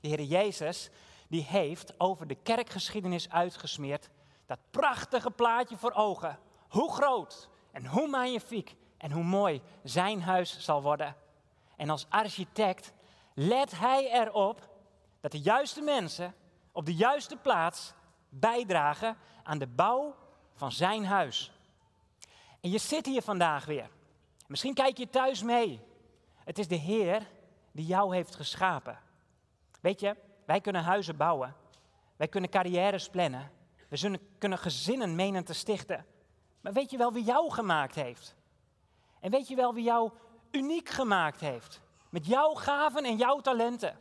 De 0.00 0.08
Heer 0.08 0.22
Jezus 0.22 0.90
die 1.28 1.42
heeft 1.42 2.00
over 2.00 2.26
de 2.26 2.34
kerkgeschiedenis 2.34 3.30
uitgesmeerd 3.30 4.10
dat 4.46 4.58
prachtige 4.70 5.30
plaatje 5.30 5.76
voor 5.76 5.92
ogen. 5.92 6.38
Hoe 6.68 6.92
groot 6.92 7.48
en 7.70 7.86
hoe 7.86 8.08
magnifiek 8.08 8.76
en 8.96 9.12
hoe 9.12 9.24
mooi 9.24 9.62
zijn 9.82 10.22
huis 10.22 10.58
zal 10.58 10.82
worden. 10.82 11.16
En 11.76 11.90
als 11.90 12.06
architect 12.08 12.92
let 13.34 13.78
hij 13.78 14.12
erop 14.12 14.68
dat 15.20 15.32
de 15.32 15.40
juiste 15.40 15.80
mensen 15.80 16.34
op 16.72 16.86
de 16.86 16.94
juiste 16.94 17.36
plaats 17.36 17.92
bijdragen 18.28 19.16
aan 19.42 19.58
de 19.58 19.66
bouw 19.66 20.14
van 20.54 20.72
zijn 20.72 21.04
huis. 21.04 21.52
En 22.60 22.70
je 22.70 22.78
zit 22.78 23.06
hier 23.06 23.22
vandaag 23.22 23.64
weer. 23.64 23.90
Misschien 24.46 24.74
kijk 24.74 24.98
je 24.98 25.10
thuis 25.10 25.42
mee. 25.42 25.80
Het 26.48 26.58
is 26.58 26.68
de 26.68 26.74
Heer 26.74 27.26
die 27.72 27.86
jou 27.86 28.14
heeft 28.14 28.34
geschapen. 28.34 28.98
Weet 29.80 30.00
je, 30.00 30.16
wij 30.44 30.60
kunnen 30.60 30.82
huizen 30.82 31.16
bouwen. 31.16 31.54
Wij 32.16 32.28
kunnen 32.28 32.50
carrières 32.50 33.08
plannen. 33.08 33.50
We 33.88 34.20
kunnen 34.38 34.58
gezinnen 34.58 35.14
menen 35.14 35.44
te 35.44 35.52
stichten. 35.52 36.06
Maar 36.60 36.72
weet 36.72 36.90
je 36.90 36.96
wel 36.96 37.12
wie 37.12 37.24
jou 37.24 37.50
gemaakt 37.50 37.94
heeft? 37.94 38.34
En 39.20 39.30
weet 39.30 39.48
je 39.48 39.54
wel 39.54 39.74
wie 39.74 39.84
jou 39.84 40.10
uniek 40.50 40.88
gemaakt 40.88 41.40
heeft? 41.40 41.80
Met 42.08 42.26
jouw 42.26 42.54
gaven 42.54 43.04
en 43.04 43.16
jouw 43.16 43.40
talenten. 43.40 43.98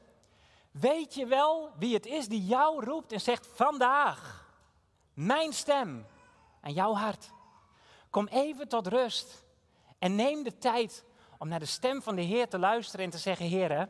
Weet 0.71 1.13
je 1.13 1.25
wel 1.25 1.71
wie 1.77 1.93
het 1.93 2.05
is 2.05 2.27
die 2.27 2.45
jou 2.45 2.85
roept 2.85 3.11
en 3.11 3.21
zegt: 3.21 3.47
Vandaag, 3.47 4.49
mijn 5.13 5.53
stem 5.53 6.05
en 6.61 6.73
jouw 6.73 6.93
hart. 6.93 7.31
Kom 8.09 8.27
even 8.27 8.67
tot 8.67 8.87
rust 8.87 9.45
en 9.99 10.15
neem 10.15 10.43
de 10.43 10.57
tijd 10.57 11.05
om 11.37 11.47
naar 11.47 11.59
de 11.59 11.65
stem 11.65 12.01
van 12.01 12.15
de 12.15 12.21
Heer 12.21 12.47
te 12.47 12.59
luisteren 12.59 13.05
en 13.05 13.11
te 13.11 13.17
zeggen: 13.17 13.45
Heer, 13.45 13.89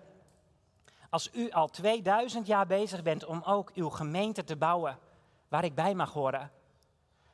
als 1.10 1.30
u 1.34 1.52
al 1.52 1.68
2000 1.68 2.48
jaar 2.48 2.68
bezig 2.68 3.04
bent 3.04 3.26
om 3.26 3.42
ook 3.44 3.72
uw 3.74 3.90
gemeente 3.90 4.44
te 4.44 4.56
bouwen, 4.56 5.00
waar 5.48 5.64
ik 5.64 5.76
bij 5.76 5.94
mag 5.94 6.14
horen, 6.14 6.52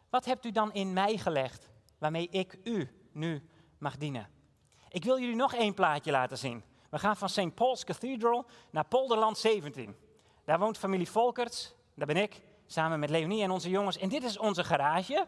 wat 0.10 0.26
hebt 0.26 0.46
u 0.46 0.52
dan 0.52 0.74
in 0.74 0.94
mij 0.94 1.18
gelegd 1.18 1.70
waarmee 1.98 2.28
ik 2.30 2.58
u 2.64 2.90
nu 3.12 3.50
mag 3.78 3.98
dienen? 3.98 4.30
Ik 4.90 5.04
wil 5.04 5.20
jullie 5.20 5.36
nog 5.36 5.54
één 5.54 5.74
plaatje 5.74 6.12
laten 6.12 6.38
zien. 6.38 6.64
We 6.90 7.00
gaan 7.00 7.18
van 7.18 7.30
St. 7.30 7.54
Paul's 7.54 7.84
Cathedral 7.84 8.46
naar 8.70 8.86
Polderland 8.86 9.38
17. 9.38 9.96
Daar 10.46 10.60
woont 10.60 10.78
familie 10.78 11.10
Volkerts, 11.10 11.74
daar 11.94 12.08
ben 12.08 12.18
ik, 12.18 12.42
samen 12.66 13.00
met 13.00 13.10
Leonie 13.10 13.44
en 13.44 13.52
onze 13.52 13.70
jongens. 13.70 13.98
En 13.98 14.10
dit 14.10 14.24
is 14.24 14.38
onze 14.38 14.64
garage. 14.64 15.28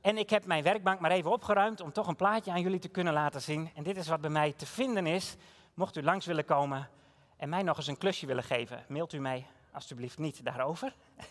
En 0.00 0.18
ik 0.18 0.30
heb 0.30 0.44
mijn 0.44 0.62
werkbank 0.62 1.00
maar 1.00 1.10
even 1.10 1.30
opgeruimd 1.30 1.80
om 1.80 1.92
toch 1.92 2.06
een 2.06 2.16
plaatje 2.16 2.50
aan 2.50 2.60
jullie 2.60 2.78
te 2.78 2.88
kunnen 2.88 3.12
laten 3.12 3.42
zien. 3.42 3.70
En 3.74 3.82
dit 3.82 3.96
is 3.96 4.08
wat 4.08 4.20
bij 4.20 4.30
mij 4.30 4.52
te 4.52 4.66
vinden 4.66 5.06
is. 5.06 5.36
Mocht 5.74 5.96
u 5.96 6.02
langs 6.02 6.26
willen 6.26 6.44
komen 6.44 6.88
en 7.36 7.48
mij 7.48 7.62
nog 7.62 7.76
eens 7.76 7.86
een 7.86 7.98
klusje 7.98 8.26
willen 8.26 8.44
geven, 8.44 8.84
mailt 8.88 9.12
u 9.12 9.18
mij 9.18 9.46
alstublieft 9.72 10.18
niet 10.18 10.44
daarover. 10.44 10.94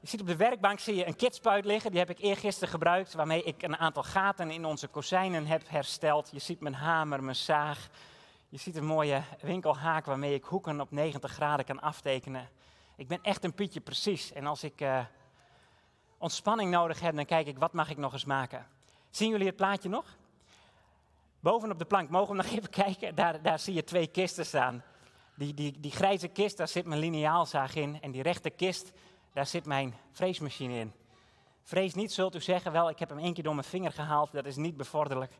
Je 0.00 0.08
ziet 0.08 0.20
op 0.20 0.26
de 0.26 0.36
werkbank 0.36 0.78
zie 0.78 0.94
je 0.94 1.06
een 1.06 1.16
kitspuit 1.16 1.64
liggen. 1.64 1.90
Die 1.90 2.00
heb 2.00 2.10
ik 2.10 2.18
eergisteren 2.18 2.68
gebruikt, 2.68 3.14
waarmee 3.14 3.42
ik 3.42 3.62
een 3.62 3.76
aantal 3.76 4.02
gaten 4.02 4.50
in 4.50 4.64
onze 4.64 4.88
kozijnen 4.88 5.46
heb 5.46 5.62
hersteld. 5.68 6.28
Je 6.32 6.38
ziet 6.38 6.60
mijn 6.60 6.74
hamer, 6.74 7.22
mijn 7.22 7.36
zaag. 7.36 7.88
Je 8.48 8.58
ziet 8.58 8.76
een 8.76 8.84
mooie 8.84 9.22
winkelhaak 9.40 10.06
waarmee 10.06 10.34
ik 10.34 10.44
hoeken 10.44 10.80
op 10.80 10.90
90 10.90 11.32
graden 11.32 11.64
kan 11.64 11.80
aftekenen. 11.80 12.48
Ik 12.96 13.08
ben 13.08 13.18
echt 13.22 13.44
een 13.44 13.54
pietje 13.54 13.80
precies. 13.80 14.32
En 14.32 14.46
als 14.46 14.64
ik 14.64 14.80
uh, 14.80 15.04
ontspanning 16.20 16.70
nodig 16.70 17.00
heb, 17.00 17.16
dan 17.16 17.24
kijk 17.24 17.46
ik 17.46 17.58
wat 17.58 17.72
mag 17.72 17.90
ik 17.90 17.96
nog 17.96 18.12
eens 18.12 18.24
maken. 18.24 18.66
Zien 19.10 19.30
jullie 19.30 19.46
het 19.46 19.56
plaatje 19.56 19.88
nog? 19.88 20.16
Bovenop 21.40 21.78
de 21.78 21.84
plank, 21.84 22.10
mogen 22.10 22.36
we 22.36 22.42
nog 22.42 22.52
even 22.56 22.70
kijken? 22.70 23.14
Daar, 23.14 23.42
daar 23.42 23.58
zie 23.58 23.74
je 23.74 23.84
twee 23.84 24.06
kisten 24.06 24.46
staan. 24.46 24.82
Die, 25.34 25.54
die, 25.54 25.80
die 25.80 25.90
grijze 25.90 26.28
kist, 26.28 26.56
daar 26.56 26.68
zit 26.68 26.86
mijn 26.86 27.00
lineaalzaag 27.00 27.74
in. 27.74 28.00
En 28.00 28.10
die 28.10 28.22
rechte 28.22 28.50
kist, 28.50 28.92
daar 29.32 29.46
zit 29.46 29.66
mijn 29.66 29.94
freesmachine 30.12 30.74
in. 30.74 30.92
Vrees 31.62 31.94
niet, 31.94 32.12
zult 32.12 32.34
u 32.34 32.40
zeggen, 32.40 32.72
wel, 32.72 32.90
ik 32.90 32.98
heb 32.98 33.08
hem 33.08 33.18
één 33.18 33.34
keer 33.34 33.44
door 33.44 33.54
mijn 33.54 33.66
vinger 33.66 33.92
gehaald, 33.92 34.32
dat 34.32 34.46
is 34.46 34.56
niet 34.56 34.76
bevorderlijk. 34.76 35.32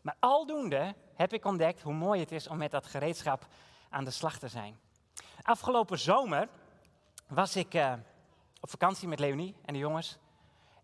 Maar 0.00 0.16
aldoende 0.18 0.94
heb 1.14 1.32
ik 1.32 1.44
ontdekt 1.44 1.82
hoe 1.82 1.94
mooi 1.94 2.20
het 2.20 2.32
is 2.32 2.48
om 2.48 2.56
met 2.56 2.70
dat 2.70 2.86
gereedschap 2.86 3.46
aan 3.88 4.04
de 4.04 4.10
slag 4.10 4.38
te 4.38 4.48
zijn. 4.48 4.78
Afgelopen 5.42 5.98
zomer 5.98 6.48
was 7.26 7.56
ik 7.56 7.74
uh, 7.74 7.92
op 8.60 8.70
vakantie 8.70 9.08
met 9.08 9.18
Leonie 9.18 9.54
en 9.64 9.72
de 9.72 9.78
jongens. 9.78 10.18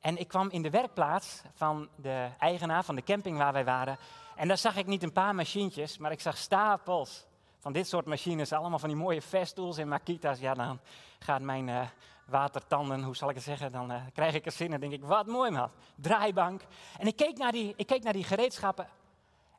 En 0.00 0.16
ik 0.16 0.28
kwam 0.28 0.50
in 0.50 0.62
de 0.62 0.71
werkplaats 0.71 1.43
van 1.54 1.88
de 1.97 2.28
eigenaar 2.38 2.85
van 2.85 2.95
de 2.95 3.02
camping 3.02 3.38
waar 3.38 3.52
wij 3.52 3.64
waren. 3.64 3.99
En 4.37 4.49
daar 4.49 4.59
zag 4.59 4.76
ik 4.76 4.87
niet 4.87 5.02
een 5.02 5.12
paar 5.12 5.35
machientjes, 5.35 5.99
maar 5.99 6.12
ik 6.12 6.21
zag 6.21 6.37
stapels 6.37 7.26
van 7.59 7.73
dit 7.73 7.88
soort 7.88 8.07
machines. 8.07 8.52
Allemaal 8.52 8.78
van 8.78 8.88
die 8.88 8.99
mooie 8.99 9.23
Festoels 9.23 9.78
en 9.78 9.88
Makita's. 9.88 10.38
Ja, 10.38 10.54
dan 10.54 10.81
gaat 11.19 11.40
mijn 11.40 11.69
uh, 11.69 11.81
watertanden, 12.26 13.02
hoe 13.02 13.16
zal 13.16 13.28
ik 13.28 13.35
het 13.35 13.45
zeggen, 13.45 13.73
dan 13.73 13.93
uh, 13.93 14.02
krijg 14.12 14.35
ik 14.35 14.47
er 14.47 14.52
zin 14.52 14.73
en 14.73 14.81
denk 14.81 14.93
ik, 14.93 15.04
wat 15.04 15.26
mooi 15.26 15.50
man. 15.50 15.71
Draaibank. 15.95 16.62
En 16.99 17.07
ik 17.07 17.16
keek, 17.16 17.38
naar 17.38 17.52
die, 17.52 17.73
ik 17.76 17.87
keek 17.87 18.02
naar 18.02 18.12
die 18.12 18.25
gereedschappen 18.25 18.88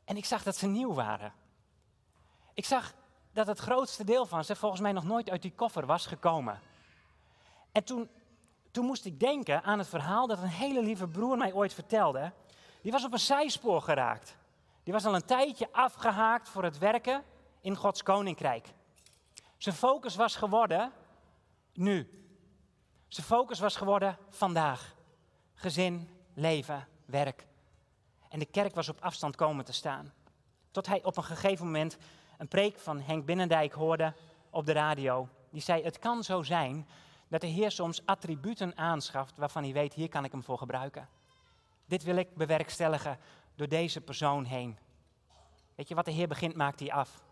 en 0.06 0.18
ik 0.18 0.26
zag 0.26 0.44
dat 0.44 0.56
ze 0.56 0.68
nieuw 0.68 0.94
waren. 0.94 1.34
Ik 2.54 2.66
zag 2.66 2.94
dat 3.34 3.48
het 3.48 3.60
grootste 3.60 4.04
deel 4.04 4.26
van 4.26 4.44
ze 4.44 4.56
volgens 4.56 4.82
mij 4.82 4.92
nog 4.92 5.04
nooit 5.04 5.30
uit 5.30 5.42
die 5.42 5.54
koffer 5.56 5.86
was 5.86 6.06
gekomen. 6.06 6.60
En 7.76 7.84
toen, 7.84 8.10
toen 8.72 8.86
moest 8.86 9.06
ik 9.06 9.20
denken 9.20 9.64
aan 9.64 9.78
het 9.78 9.88
verhaal 9.88 10.28
dat 10.28 10.42
een 10.42 10.48
hele 10.48 10.82
lieve 10.82 11.08
broer 11.08 11.38
mij 11.38 11.54
ooit 11.54 11.74
vertelde. 11.74 12.32
Die 12.82 12.92
was 12.92 13.06
op 13.06 13.14
een 13.14 13.20
zijspoor 13.20 13.82
geraakt. 13.82 14.38
Die 14.84 14.94
was 14.94 15.06
al 15.06 15.16
een 15.16 15.26
tijdje 15.26 15.68
afgehaakt 15.72 16.50
voor 16.50 16.64
het 16.64 16.78
werken 16.78 17.24
in 17.62 17.76
Gods 17.76 18.04
koninkrijk. 18.04 18.74
Zijn 19.58 19.76
focus 19.76 20.16
was 20.16 20.36
geworden 20.36 20.92
nu. 21.74 22.10
Zijn 23.08 23.26
focus 23.26 23.60
was 23.60 23.76
geworden 23.76 24.18
vandaag. 24.30 24.96
Gezin, 25.54 26.10
leven, 26.34 26.88
werk. 27.06 27.46
En 28.30 28.40
de 28.40 28.46
kerk 28.46 28.76
was 28.76 28.90
op 28.90 29.02
afstand 29.02 29.36
komen 29.36 29.66
te 29.66 29.74
staan. 29.74 30.14
Tot 30.72 30.88
hij 30.88 31.04
op 31.04 31.18
een 31.18 31.24
gegeven 31.24 31.66
moment 31.66 31.98
een 32.38 32.48
preek 32.48 32.80
van 32.80 33.00
Henk 33.00 33.26
Binnendijk 33.26 33.74
hoorde 33.74 34.14
op 34.50 34.66
de 34.66 34.72
radio. 34.72 35.30
Die 35.50 35.62
zei: 35.62 35.84
Het 35.84 36.00
kan 36.00 36.24
zo 36.24 36.44
zijn 36.44 36.88
dat 37.28 37.42
de 37.42 37.48
Heer 37.48 37.72
soms 37.72 38.06
attributen 38.06 38.78
aanschaft 38.78 39.38
waarvan 39.38 39.64
hij 39.64 39.74
weet: 39.74 39.94
hier 39.94 40.10
kan 40.10 40.24
ik 40.24 40.32
hem 40.32 40.44
voor 40.44 40.58
gebruiken. 40.58 41.10
Dit 41.86 42.04
wil 42.04 42.16
ik 42.16 42.36
bewerkstelligen 42.36 43.20
door 43.56 43.68
deze 43.68 44.02
persoon 44.02 44.44
heen. 44.44 44.78
Weet 45.76 45.88
je 45.88 45.96
wat 45.96 46.06
de 46.06 46.12
Heer 46.12 46.28
begint, 46.28 46.56
maakt 46.56 46.80
hij 46.80 46.92
af. 46.92 47.24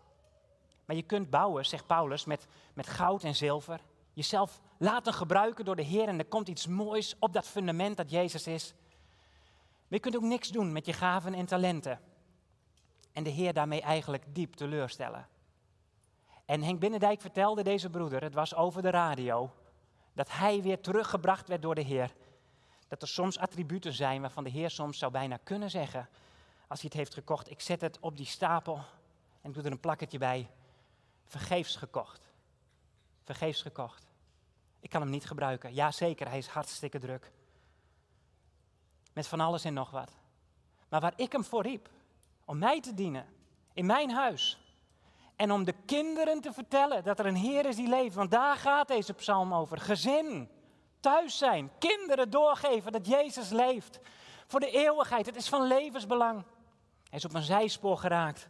Maar 0.84 0.96
je 0.96 1.02
kunt 1.02 1.30
bouwen, 1.30 1.66
zegt 1.66 1.86
Paulus, 1.86 2.24
met, 2.24 2.46
met 2.74 2.86
goud 2.86 3.24
en 3.24 3.34
zilver. 3.34 3.80
Jezelf 4.12 4.60
laten 4.78 5.12
gebruiken 5.12 5.64
door 5.64 5.76
de 5.76 5.82
Heer 5.82 6.08
en 6.08 6.18
er 6.18 6.24
komt 6.24 6.48
iets 6.48 6.66
moois 6.66 7.16
op 7.18 7.32
dat 7.32 7.46
fundament 7.46 7.96
dat 7.96 8.10
Jezus 8.10 8.46
is. 8.46 8.74
Maar 9.60 9.98
je 9.98 10.00
kunt 10.00 10.16
ook 10.16 10.22
niks 10.22 10.48
doen 10.48 10.72
met 10.72 10.86
je 10.86 10.92
gaven 10.92 11.34
en 11.34 11.46
talenten. 11.46 12.00
En 13.12 13.22
de 13.22 13.30
Heer 13.30 13.52
daarmee 13.52 13.80
eigenlijk 13.80 14.34
diep 14.34 14.54
teleurstellen. 14.54 15.28
En 16.44 16.62
Henk 16.62 16.80
Binnendijk 16.80 17.20
vertelde 17.20 17.62
deze 17.62 17.90
broeder, 17.90 18.22
het 18.22 18.34
was 18.34 18.54
over 18.54 18.82
de 18.82 18.90
radio, 18.90 19.52
dat 20.14 20.30
hij 20.30 20.62
weer 20.62 20.80
teruggebracht 20.80 21.48
werd 21.48 21.62
door 21.62 21.74
de 21.74 21.80
Heer. 21.80 22.14
Dat 22.88 23.02
er 23.02 23.08
soms 23.08 23.38
attributen 23.38 23.92
zijn 23.92 24.20
waarvan 24.20 24.44
de 24.44 24.50
Heer 24.50 24.70
soms 24.70 24.98
zou 24.98 25.12
bijna 25.12 25.38
kunnen 25.44 25.70
zeggen, 25.70 26.08
als 26.66 26.80
hij 26.80 26.88
het 26.92 26.98
heeft 26.98 27.14
gekocht, 27.14 27.50
ik 27.50 27.60
zet 27.60 27.80
het 27.80 27.98
op 28.00 28.16
die 28.16 28.26
stapel 28.26 28.80
en 29.40 29.52
doe 29.52 29.62
er 29.62 29.70
een 29.70 29.80
plakketje 29.80 30.18
bij. 30.18 30.50
Vergeefs 31.24 31.76
gekocht. 31.76 32.32
Vergeefs 33.22 33.62
gekocht. 33.62 34.06
Ik 34.80 34.90
kan 34.90 35.00
hem 35.00 35.10
niet 35.10 35.26
gebruiken. 35.26 35.74
Jazeker, 35.74 36.28
hij 36.28 36.38
is 36.38 36.46
hartstikke 36.46 36.98
druk. 36.98 37.32
met 39.12 39.26
van 39.26 39.40
alles 39.40 39.64
en 39.64 39.74
nog 39.74 39.90
wat. 39.90 40.12
Maar 40.88 41.00
waar 41.00 41.12
ik 41.16 41.32
hem 41.32 41.44
voor 41.44 41.62
riep, 41.62 41.90
om 42.44 42.58
mij 42.58 42.80
te 42.80 42.94
dienen, 42.94 43.26
in 43.72 43.86
mijn 43.86 44.10
huis. 44.10 44.63
En 45.36 45.52
om 45.52 45.64
de 45.64 45.74
kinderen 45.86 46.40
te 46.40 46.52
vertellen 46.52 47.04
dat 47.04 47.18
er 47.18 47.26
een 47.26 47.36
Heer 47.36 47.66
is 47.66 47.76
die 47.76 47.88
leeft. 47.88 48.14
Want 48.14 48.30
daar 48.30 48.56
gaat 48.56 48.88
deze 48.88 49.12
psalm 49.12 49.54
over. 49.54 49.78
Gezin, 49.78 50.48
thuis 51.00 51.38
zijn, 51.38 51.70
kinderen 51.78 52.30
doorgeven 52.30 52.92
dat 52.92 53.06
Jezus 53.06 53.50
leeft. 53.50 54.00
Voor 54.46 54.60
de 54.60 54.70
eeuwigheid, 54.70 55.26
het 55.26 55.36
is 55.36 55.48
van 55.48 55.66
levensbelang. 55.66 56.44
Hij 57.08 57.18
is 57.18 57.24
op 57.24 57.34
een 57.34 57.42
zijspoor 57.42 57.96
geraakt. 57.96 58.48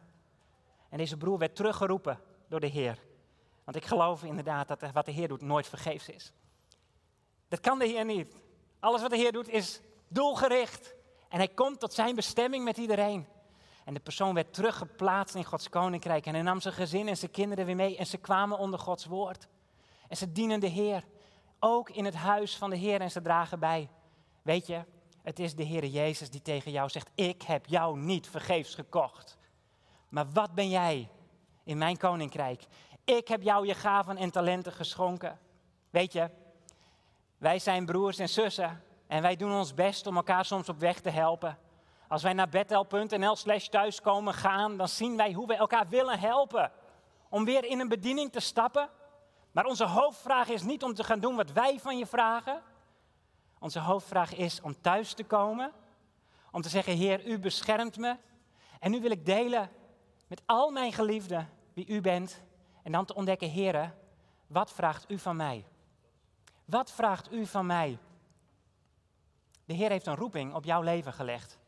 En 0.88 0.98
deze 0.98 1.16
broer 1.16 1.38
werd 1.38 1.56
teruggeroepen 1.56 2.20
door 2.48 2.60
de 2.60 2.66
Heer. 2.66 2.98
Want 3.64 3.76
ik 3.76 3.84
geloof 3.84 4.22
inderdaad 4.22 4.68
dat 4.68 4.92
wat 4.92 5.04
de 5.04 5.12
Heer 5.12 5.28
doet 5.28 5.42
nooit 5.42 5.66
vergeefs 5.68 6.08
is. 6.08 6.32
Dat 7.48 7.60
kan 7.60 7.78
de 7.78 7.86
Heer 7.86 8.04
niet. 8.04 8.36
Alles 8.80 9.00
wat 9.00 9.10
de 9.10 9.16
Heer 9.16 9.32
doet 9.32 9.48
is 9.48 9.80
doelgericht. 10.08 10.94
En 11.28 11.38
hij 11.38 11.48
komt 11.48 11.80
tot 11.80 11.92
zijn 11.92 12.14
bestemming 12.14 12.64
met 12.64 12.76
iedereen. 12.76 13.26
En 13.84 13.94
de 13.94 14.00
persoon 14.00 14.34
werd 14.34 14.54
teruggeplaatst 14.54 15.34
in 15.34 15.44
Gods 15.44 15.68
koninkrijk. 15.68 16.26
En 16.26 16.34
hij 16.34 16.42
nam 16.42 16.60
zijn 16.60 16.74
gezin 16.74 17.08
en 17.08 17.16
zijn 17.16 17.30
kinderen 17.30 17.66
weer 17.66 17.76
mee. 17.76 17.96
En 17.96 18.06
ze 18.06 18.16
kwamen 18.16 18.58
onder 18.58 18.78
Gods 18.78 19.04
woord. 19.04 19.48
En 20.08 20.16
ze 20.16 20.32
dienen 20.32 20.60
de 20.60 20.66
Heer. 20.66 21.04
Ook 21.58 21.90
in 21.90 22.04
het 22.04 22.14
huis 22.14 22.56
van 22.56 22.70
de 22.70 22.76
Heer 22.76 23.00
en 23.00 23.10
ze 23.10 23.22
dragen 23.22 23.58
bij. 23.58 23.88
Weet 24.42 24.66
je, 24.66 24.84
het 25.22 25.38
is 25.38 25.54
de 25.54 25.62
Heer 25.62 25.86
Jezus 25.86 26.30
die 26.30 26.42
tegen 26.42 26.70
jou 26.70 26.88
zegt: 26.88 27.10
Ik 27.14 27.42
heb 27.42 27.66
jou 27.66 27.98
niet 27.98 28.28
vergeefs 28.28 28.74
gekocht. 28.74 29.38
Maar 30.08 30.30
wat 30.30 30.54
ben 30.54 30.68
jij 30.68 31.08
in 31.64 31.78
mijn 31.78 31.96
koninkrijk? 31.96 32.66
Ik 33.04 33.28
heb 33.28 33.42
jou 33.42 33.66
je 33.66 33.74
gaven 33.74 34.16
en 34.16 34.30
talenten 34.30 34.72
geschonken. 34.72 35.38
Weet 35.90 36.12
je, 36.12 36.30
wij 37.38 37.58
zijn 37.58 37.86
broers 37.86 38.18
en 38.18 38.28
zussen 38.28 38.82
en 39.06 39.22
wij 39.22 39.36
doen 39.36 39.52
ons 39.52 39.74
best 39.74 40.06
om 40.06 40.16
elkaar 40.16 40.44
soms 40.44 40.68
op 40.68 40.78
weg 40.78 41.00
te 41.00 41.10
helpen. 41.10 41.58
Als 42.14 42.22
wij 42.22 42.32
naar 42.32 42.48
betel.nl 42.48 43.36
slash 43.36 43.66
thuiskomen 43.66 44.34
gaan, 44.34 44.76
dan 44.76 44.88
zien 44.88 45.16
wij 45.16 45.32
hoe 45.32 45.46
we 45.46 45.54
elkaar 45.54 45.88
willen 45.88 46.18
helpen. 46.18 46.72
Om 47.28 47.44
weer 47.44 47.64
in 47.64 47.80
een 47.80 47.88
bediening 47.88 48.32
te 48.32 48.40
stappen. 48.40 48.88
Maar 49.52 49.64
onze 49.64 49.84
hoofdvraag 49.84 50.48
is 50.48 50.62
niet 50.62 50.82
om 50.82 50.94
te 50.94 51.04
gaan 51.04 51.20
doen 51.20 51.36
wat 51.36 51.52
wij 51.52 51.78
van 51.80 51.98
je 51.98 52.06
vragen. 52.06 52.62
Onze 53.58 53.78
hoofdvraag 53.78 54.34
is 54.34 54.60
om 54.60 54.80
thuis 54.80 55.12
te 55.12 55.24
komen. 55.24 55.72
Om 56.50 56.62
te 56.62 56.68
zeggen, 56.68 56.96
Heer, 56.96 57.26
u 57.26 57.38
beschermt 57.38 57.96
me. 57.96 58.16
En 58.80 58.90
nu 58.90 59.00
wil 59.00 59.10
ik 59.10 59.26
delen 59.26 59.70
met 60.26 60.42
al 60.46 60.70
mijn 60.70 60.92
geliefden 60.92 61.48
wie 61.72 61.86
u 61.86 62.00
bent. 62.00 62.42
En 62.82 62.92
dan 62.92 63.04
te 63.04 63.14
ontdekken, 63.14 63.48
Heer, 63.48 63.94
wat 64.46 64.72
vraagt 64.72 65.10
u 65.10 65.18
van 65.18 65.36
mij? 65.36 65.66
Wat 66.64 66.92
vraagt 66.92 67.32
u 67.32 67.46
van 67.46 67.66
mij? 67.66 67.98
De 69.64 69.74
Heer 69.74 69.90
heeft 69.90 70.06
een 70.06 70.16
roeping 70.16 70.54
op 70.54 70.64
jouw 70.64 70.82
leven 70.82 71.12
gelegd. 71.12 71.62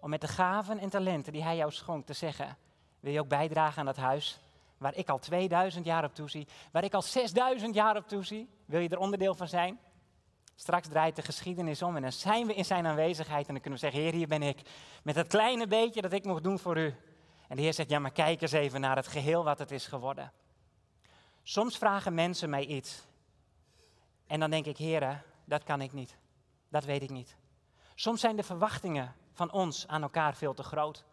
Om 0.00 0.10
met 0.10 0.20
de 0.20 0.28
gaven 0.28 0.78
en 0.78 0.88
talenten 0.88 1.32
die 1.32 1.42
Hij 1.42 1.56
jou 1.56 1.72
schonk 1.72 2.06
te 2.06 2.12
zeggen: 2.12 2.56
Wil 3.00 3.12
je 3.12 3.20
ook 3.20 3.28
bijdragen 3.28 3.78
aan 3.78 3.86
dat 3.86 3.96
huis 3.96 4.40
waar 4.78 4.96
ik 4.96 5.08
al 5.08 5.18
2000 5.18 5.84
jaar 5.84 6.04
op 6.04 6.14
toezie, 6.14 6.46
waar 6.72 6.84
ik 6.84 6.94
al 6.94 7.02
6000 7.02 7.74
jaar 7.74 7.96
op 7.96 8.08
toezie? 8.08 8.48
Wil 8.64 8.80
je 8.80 8.88
er 8.88 8.98
onderdeel 8.98 9.34
van 9.34 9.48
zijn? 9.48 9.78
Straks 10.54 10.88
draait 10.88 11.16
de 11.16 11.22
geschiedenis 11.22 11.82
om 11.82 11.96
en 11.96 12.02
dan 12.02 12.12
zijn 12.12 12.46
we 12.46 12.54
in 12.54 12.64
Zijn 12.64 12.86
aanwezigheid 12.86 13.46
en 13.46 13.52
dan 13.52 13.62
kunnen 13.62 13.80
we 13.80 13.86
zeggen: 13.86 14.02
Heer, 14.02 14.12
hier 14.12 14.28
ben 14.28 14.42
ik. 14.42 14.60
Met 15.02 15.14
dat 15.14 15.26
kleine 15.26 15.66
beetje 15.66 16.02
dat 16.02 16.12
ik 16.12 16.24
mocht 16.24 16.42
doen 16.42 16.58
voor 16.58 16.76
u. 16.76 16.94
En 17.48 17.56
de 17.56 17.62
Heer 17.62 17.74
zegt: 17.74 17.90
Ja, 17.90 17.98
maar 17.98 18.10
kijk 18.10 18.42
eens 18.42 18.52
even 18.52 18.80
naar 18.80 18.96
het 18.96 19.06
geheel 19.06 19.44
wat 19.44 19.58
het 19.58 19.70
is 19.70 19.86
geworden. 19.86 20.32
Soms 21.42 21.78
vragen 21.78 22.14
mensen 22.14 22.50
mij 22.50 22.64
iets. 22.64 23.06
En 24.26 24.40
dan 24.40 24.50
denk 24.50 24.66
ik: 24.66 24.76
Heer, 24.76 25.24
dat 25.44 25.64
kan 25.64 25.80
ik 25.80 25.92
niet. 25.92 26.16
Dat 26.68 26.84
weet 26.84 27.02
ik 27.02 27.10
niet. 27.10 27.36
Soms 27.94 28.20
zijn 28.20 28.36
de 28.36 28.42
verwachtingen 28.42 29.14
van 29.38 29.52
ons 29.52 29.86
aan 29.86 30.02
elkaar 30.02 30.34
veel 30.34 30.54
te 30.54 30.62
groot. 30.62 31.04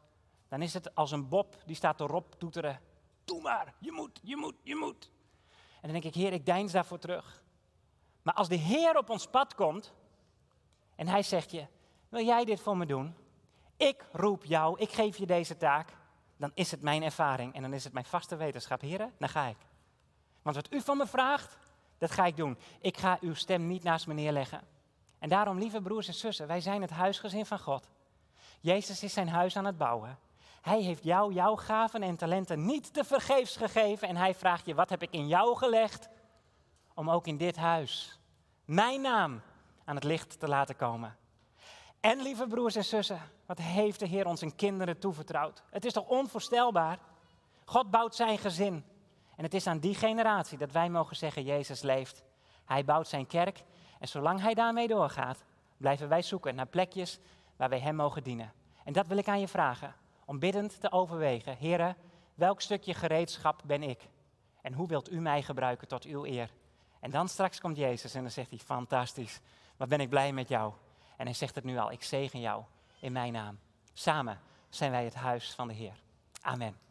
Dan 0.48 0.62
is 0.62 0.74
het 0.74 0.96
als 0.96 1.12
een 1.12 1.30
Bob 1.30 1.56
die 1.66 1.76
staat 1.76 2.00
erop 2.00 2.36
toeteren. 2.40 2.80
Doe 3.26 3.42
maar, 3.42 3.74
je 3.80 3.92
moet, 3.92 4.20
je 4.24 4.38
moet, 4.38 4.56
je 4.64 4.76
moet. 4.76 5.12
En 5.82 5.92
dan 5.92 5.92
denk 5.92 6.04
ik, 6.04 6.22
Heer, 6.22 6.34
ik 6.34 6.46
deins 6.46 6.72
daarvoor 6.72 7.00
terug. 7.00 7.44
Maar 8.22 8.34
als 8.34 8.48
de 8.48 8.56
Heer 8.56 8.98
op 8.98 9.10
ons 9.10 9.28
pad 9.28 9.56
komt 9.56 9.94
en 10.96 11.08
hij 11.08 11.24
zegt 11.24 11.52
je, 11.52 11.68
wil 12.10 12.26
jij 12.26 12.46
dit 12.46 12.60
voor 12.60 12.78
me 12.78 12.86
doen? 12.86 13.16
Ik 13.78 14.06
roep 14.12 14.44
jou, 14.44 14.80
ik 14.80 14.92
geef 14.92 15.18
je 15.18 15.26
deze 15.26 15.58
taak. 15.58 15.98
Dan 16.38 16.52
is 16.54 16.72
het 16.72 16.82
mijn 16.82 17.04
ervaring 17.04 17.54
en 17.54 17.62
dan 17.62 17.74
is 17.74 17.84
het 17.84 17.94
mijn 17.94 18.06
vaste 18.06 18.36
wetenschap. 18.36 18.82
Heren, 18.82 19.14
dan 19.18 19.30
ga 19.30 19.46
ik. 19.46 19.58
Want 20.42 20.56
wat 20.56 20.74
u 20.74 20.82
van 20.82 20.98
me 20.98 21.08
vraagt, 21.08 21.58
dat 21.98 22.12
ga 22.12 22.26
ik 22.26 22.38
doen. 22.38 22.58
Ik 22.80 22.98
ga 22.98 23.18
uw 23.22 23.34
stem 23.34 23.68
niet 23.68 23.84
naast 23.84 24.08
me 24.08 24.14
neerleggen. 24.14 24.62
En 25.20 25.30
daarom, 25.30 25.58
lieve 25.58 25.82
broers 25.82 26.08
en 26.08 26.14
zussen, 26.14 26.48
wij 26.48 26.62
zijn 26.62 26.82
het 26.82 26.90
huisgezin 26.90 27.46
van 27.46 27.60
God. 27.60 27.90
Jezus 28.66 29.04
is 29.04 29.14
zijn 29.14 29.30
huis 29.30 29.58
aan 29.58 29.66
het 29.66 29.78
bouwen. 29.78 30.18
Hij 30.62 30.82
heeft 30.82 31.04
jou, 31.04 31.34
jouw 31.34 31.56
gaven 31.56 32.04
en 32.04 32.16
talenten 32.16 32.66
niet 32.66 32.94
te 32.94 33.04
vergeefs 33.04 33.58
gegeven. 33.58 34.08
En 34.08 34.16
hij 34.16 34.36
vraagt 34.36 34.66
je, 34.66 34.76
wat 34.76 34.90
heb 34.90 35.02
ik 35.02 35.12
in 35.12 35.28
jou 35.28 35.56
gelegd? 35.56 36.10
Om 36.94 37.10
ook 37.10 37.28
in 37.28 37.38
dit 37.38 37.56
huis 37.56 38.20
mijn 38.66 39.02
naam 39.02 39.42
aan 39.84 39.96
het 39.96 40.04
licht 40.04 40.40
te 40.40 40.48
laten 40.48 40.76
komen. 40.76 41.16
En 42.00 42.22
lieve 42.22 42.48
broers 42.48 42.76
en 42.76 42.86
zussen, 42.86 43.20
wat 43.46 43.58
heeft 43.58 44.00
de 44.00 44.08
Heer 44.08 44.26
ons 44.26 44.42
in 44.42 44.56
kinderen 44.56 45.00
toevertrouwd? 45.00 45.64
Het 45.70 45.86
is 45.86 45.94
toch 45.94 46.08
onvoorstelbaar? 46.08 47.00
God 47.66 47.92
bouwt 47.92 48.16
zijn 48.16 48.38
gezin. 48.38 48.86
En 49.36 49.44
het 49.44 49.54
is 49.54 49.68
aan 49.68 49.80
die 49.80 49.96
generatie 49.96 50.58
dat 50.58 50.72
wij 50.72 50.90
mogen 50.90 51.16
zeggen, 51.16 51.44
Jezus 51.44 51.82
leeft. 51.82 52.24
Hij 52.66 52.86
bouwt 52.86 53.08
zijn 53.08 53.28
kerk 53.28 53.64
en 54.00 54.08
zolang 54.08 54.42
hij 54.42 54.54
daarmee 54.54 54.88
doorgaat, 54.88 55.44
blijven 55.78 56.10
wij 56.10 56.22
zoeken 56.22 56.56
naar 56.56 56.68
plekjes 56.68 57.20
waar 57.56 57.70
wij 57.70 57.80
Hem 57.80 57.96
mogen 57.96 58.24
dienen. 58.24 58.54
En 58.84 58.94
dat 58.94 59.08
wil 59.08 59.18
ik 59.18 59.28
aan 59.28 59.40
je 59.40 59.48
vragen, 59.48 59.96
om 60.26 60.40
biddend 60.40 60.82
te 60.82 60.92
overwegen. 60.92 61.58
Heren, 61.58 61.96
welk 62.34 62.62
stukje 62.62 62.94
gereedschap 62.94 63.62
ben 63.66 63.84
ik? 63.84 64.10
En 64.62 64.74
hoe 64.74 64.88
wilt 64.88 65.12
u 65.12 65.20
mij 65.20 65.42
gebruiken 65.42 65.88
tot 65.88 66.04
uw 66.04 66.26
eer? 66.26 66.50
En 67.00 67.12
dan 67.12 67.28
straks 67.28 67.60
komt 67.60 67.78
Jezus 67.78 68.14
en 68.14 68.22
dan 68.22 68.32
zegt 68.32 68.50
hij, 68.50 68.60
fantastisch, 68.60 69.40
wat 69.78 69.90
ben 69.90 70.00
ik 70.00 70.10
blij 70.10 70.34
met 70.34 70.48
jou. 70.48 70.74
En 71.18 71.26
hij 71.26 71.36
zegt 71.36 71.56
het 71.56 71.64
nu 71.64 71.78
al, 71.78 71.92
ik 71.92 72.04
zegen 72.04 72.40
jou 72.40 72.64
in 73.00 73.12
mijn 73.12 73.34
naam. 73.34 73.60
Samen 73.94 74.40
zijn 74.70 74.92
wij 74.92 75.04
het 75.04 75.16
huis 75.16 75.54
van 75.54 75.68
de 75.68 75.74
Heer. 75.74 76.02
Amen. 76.42 76.85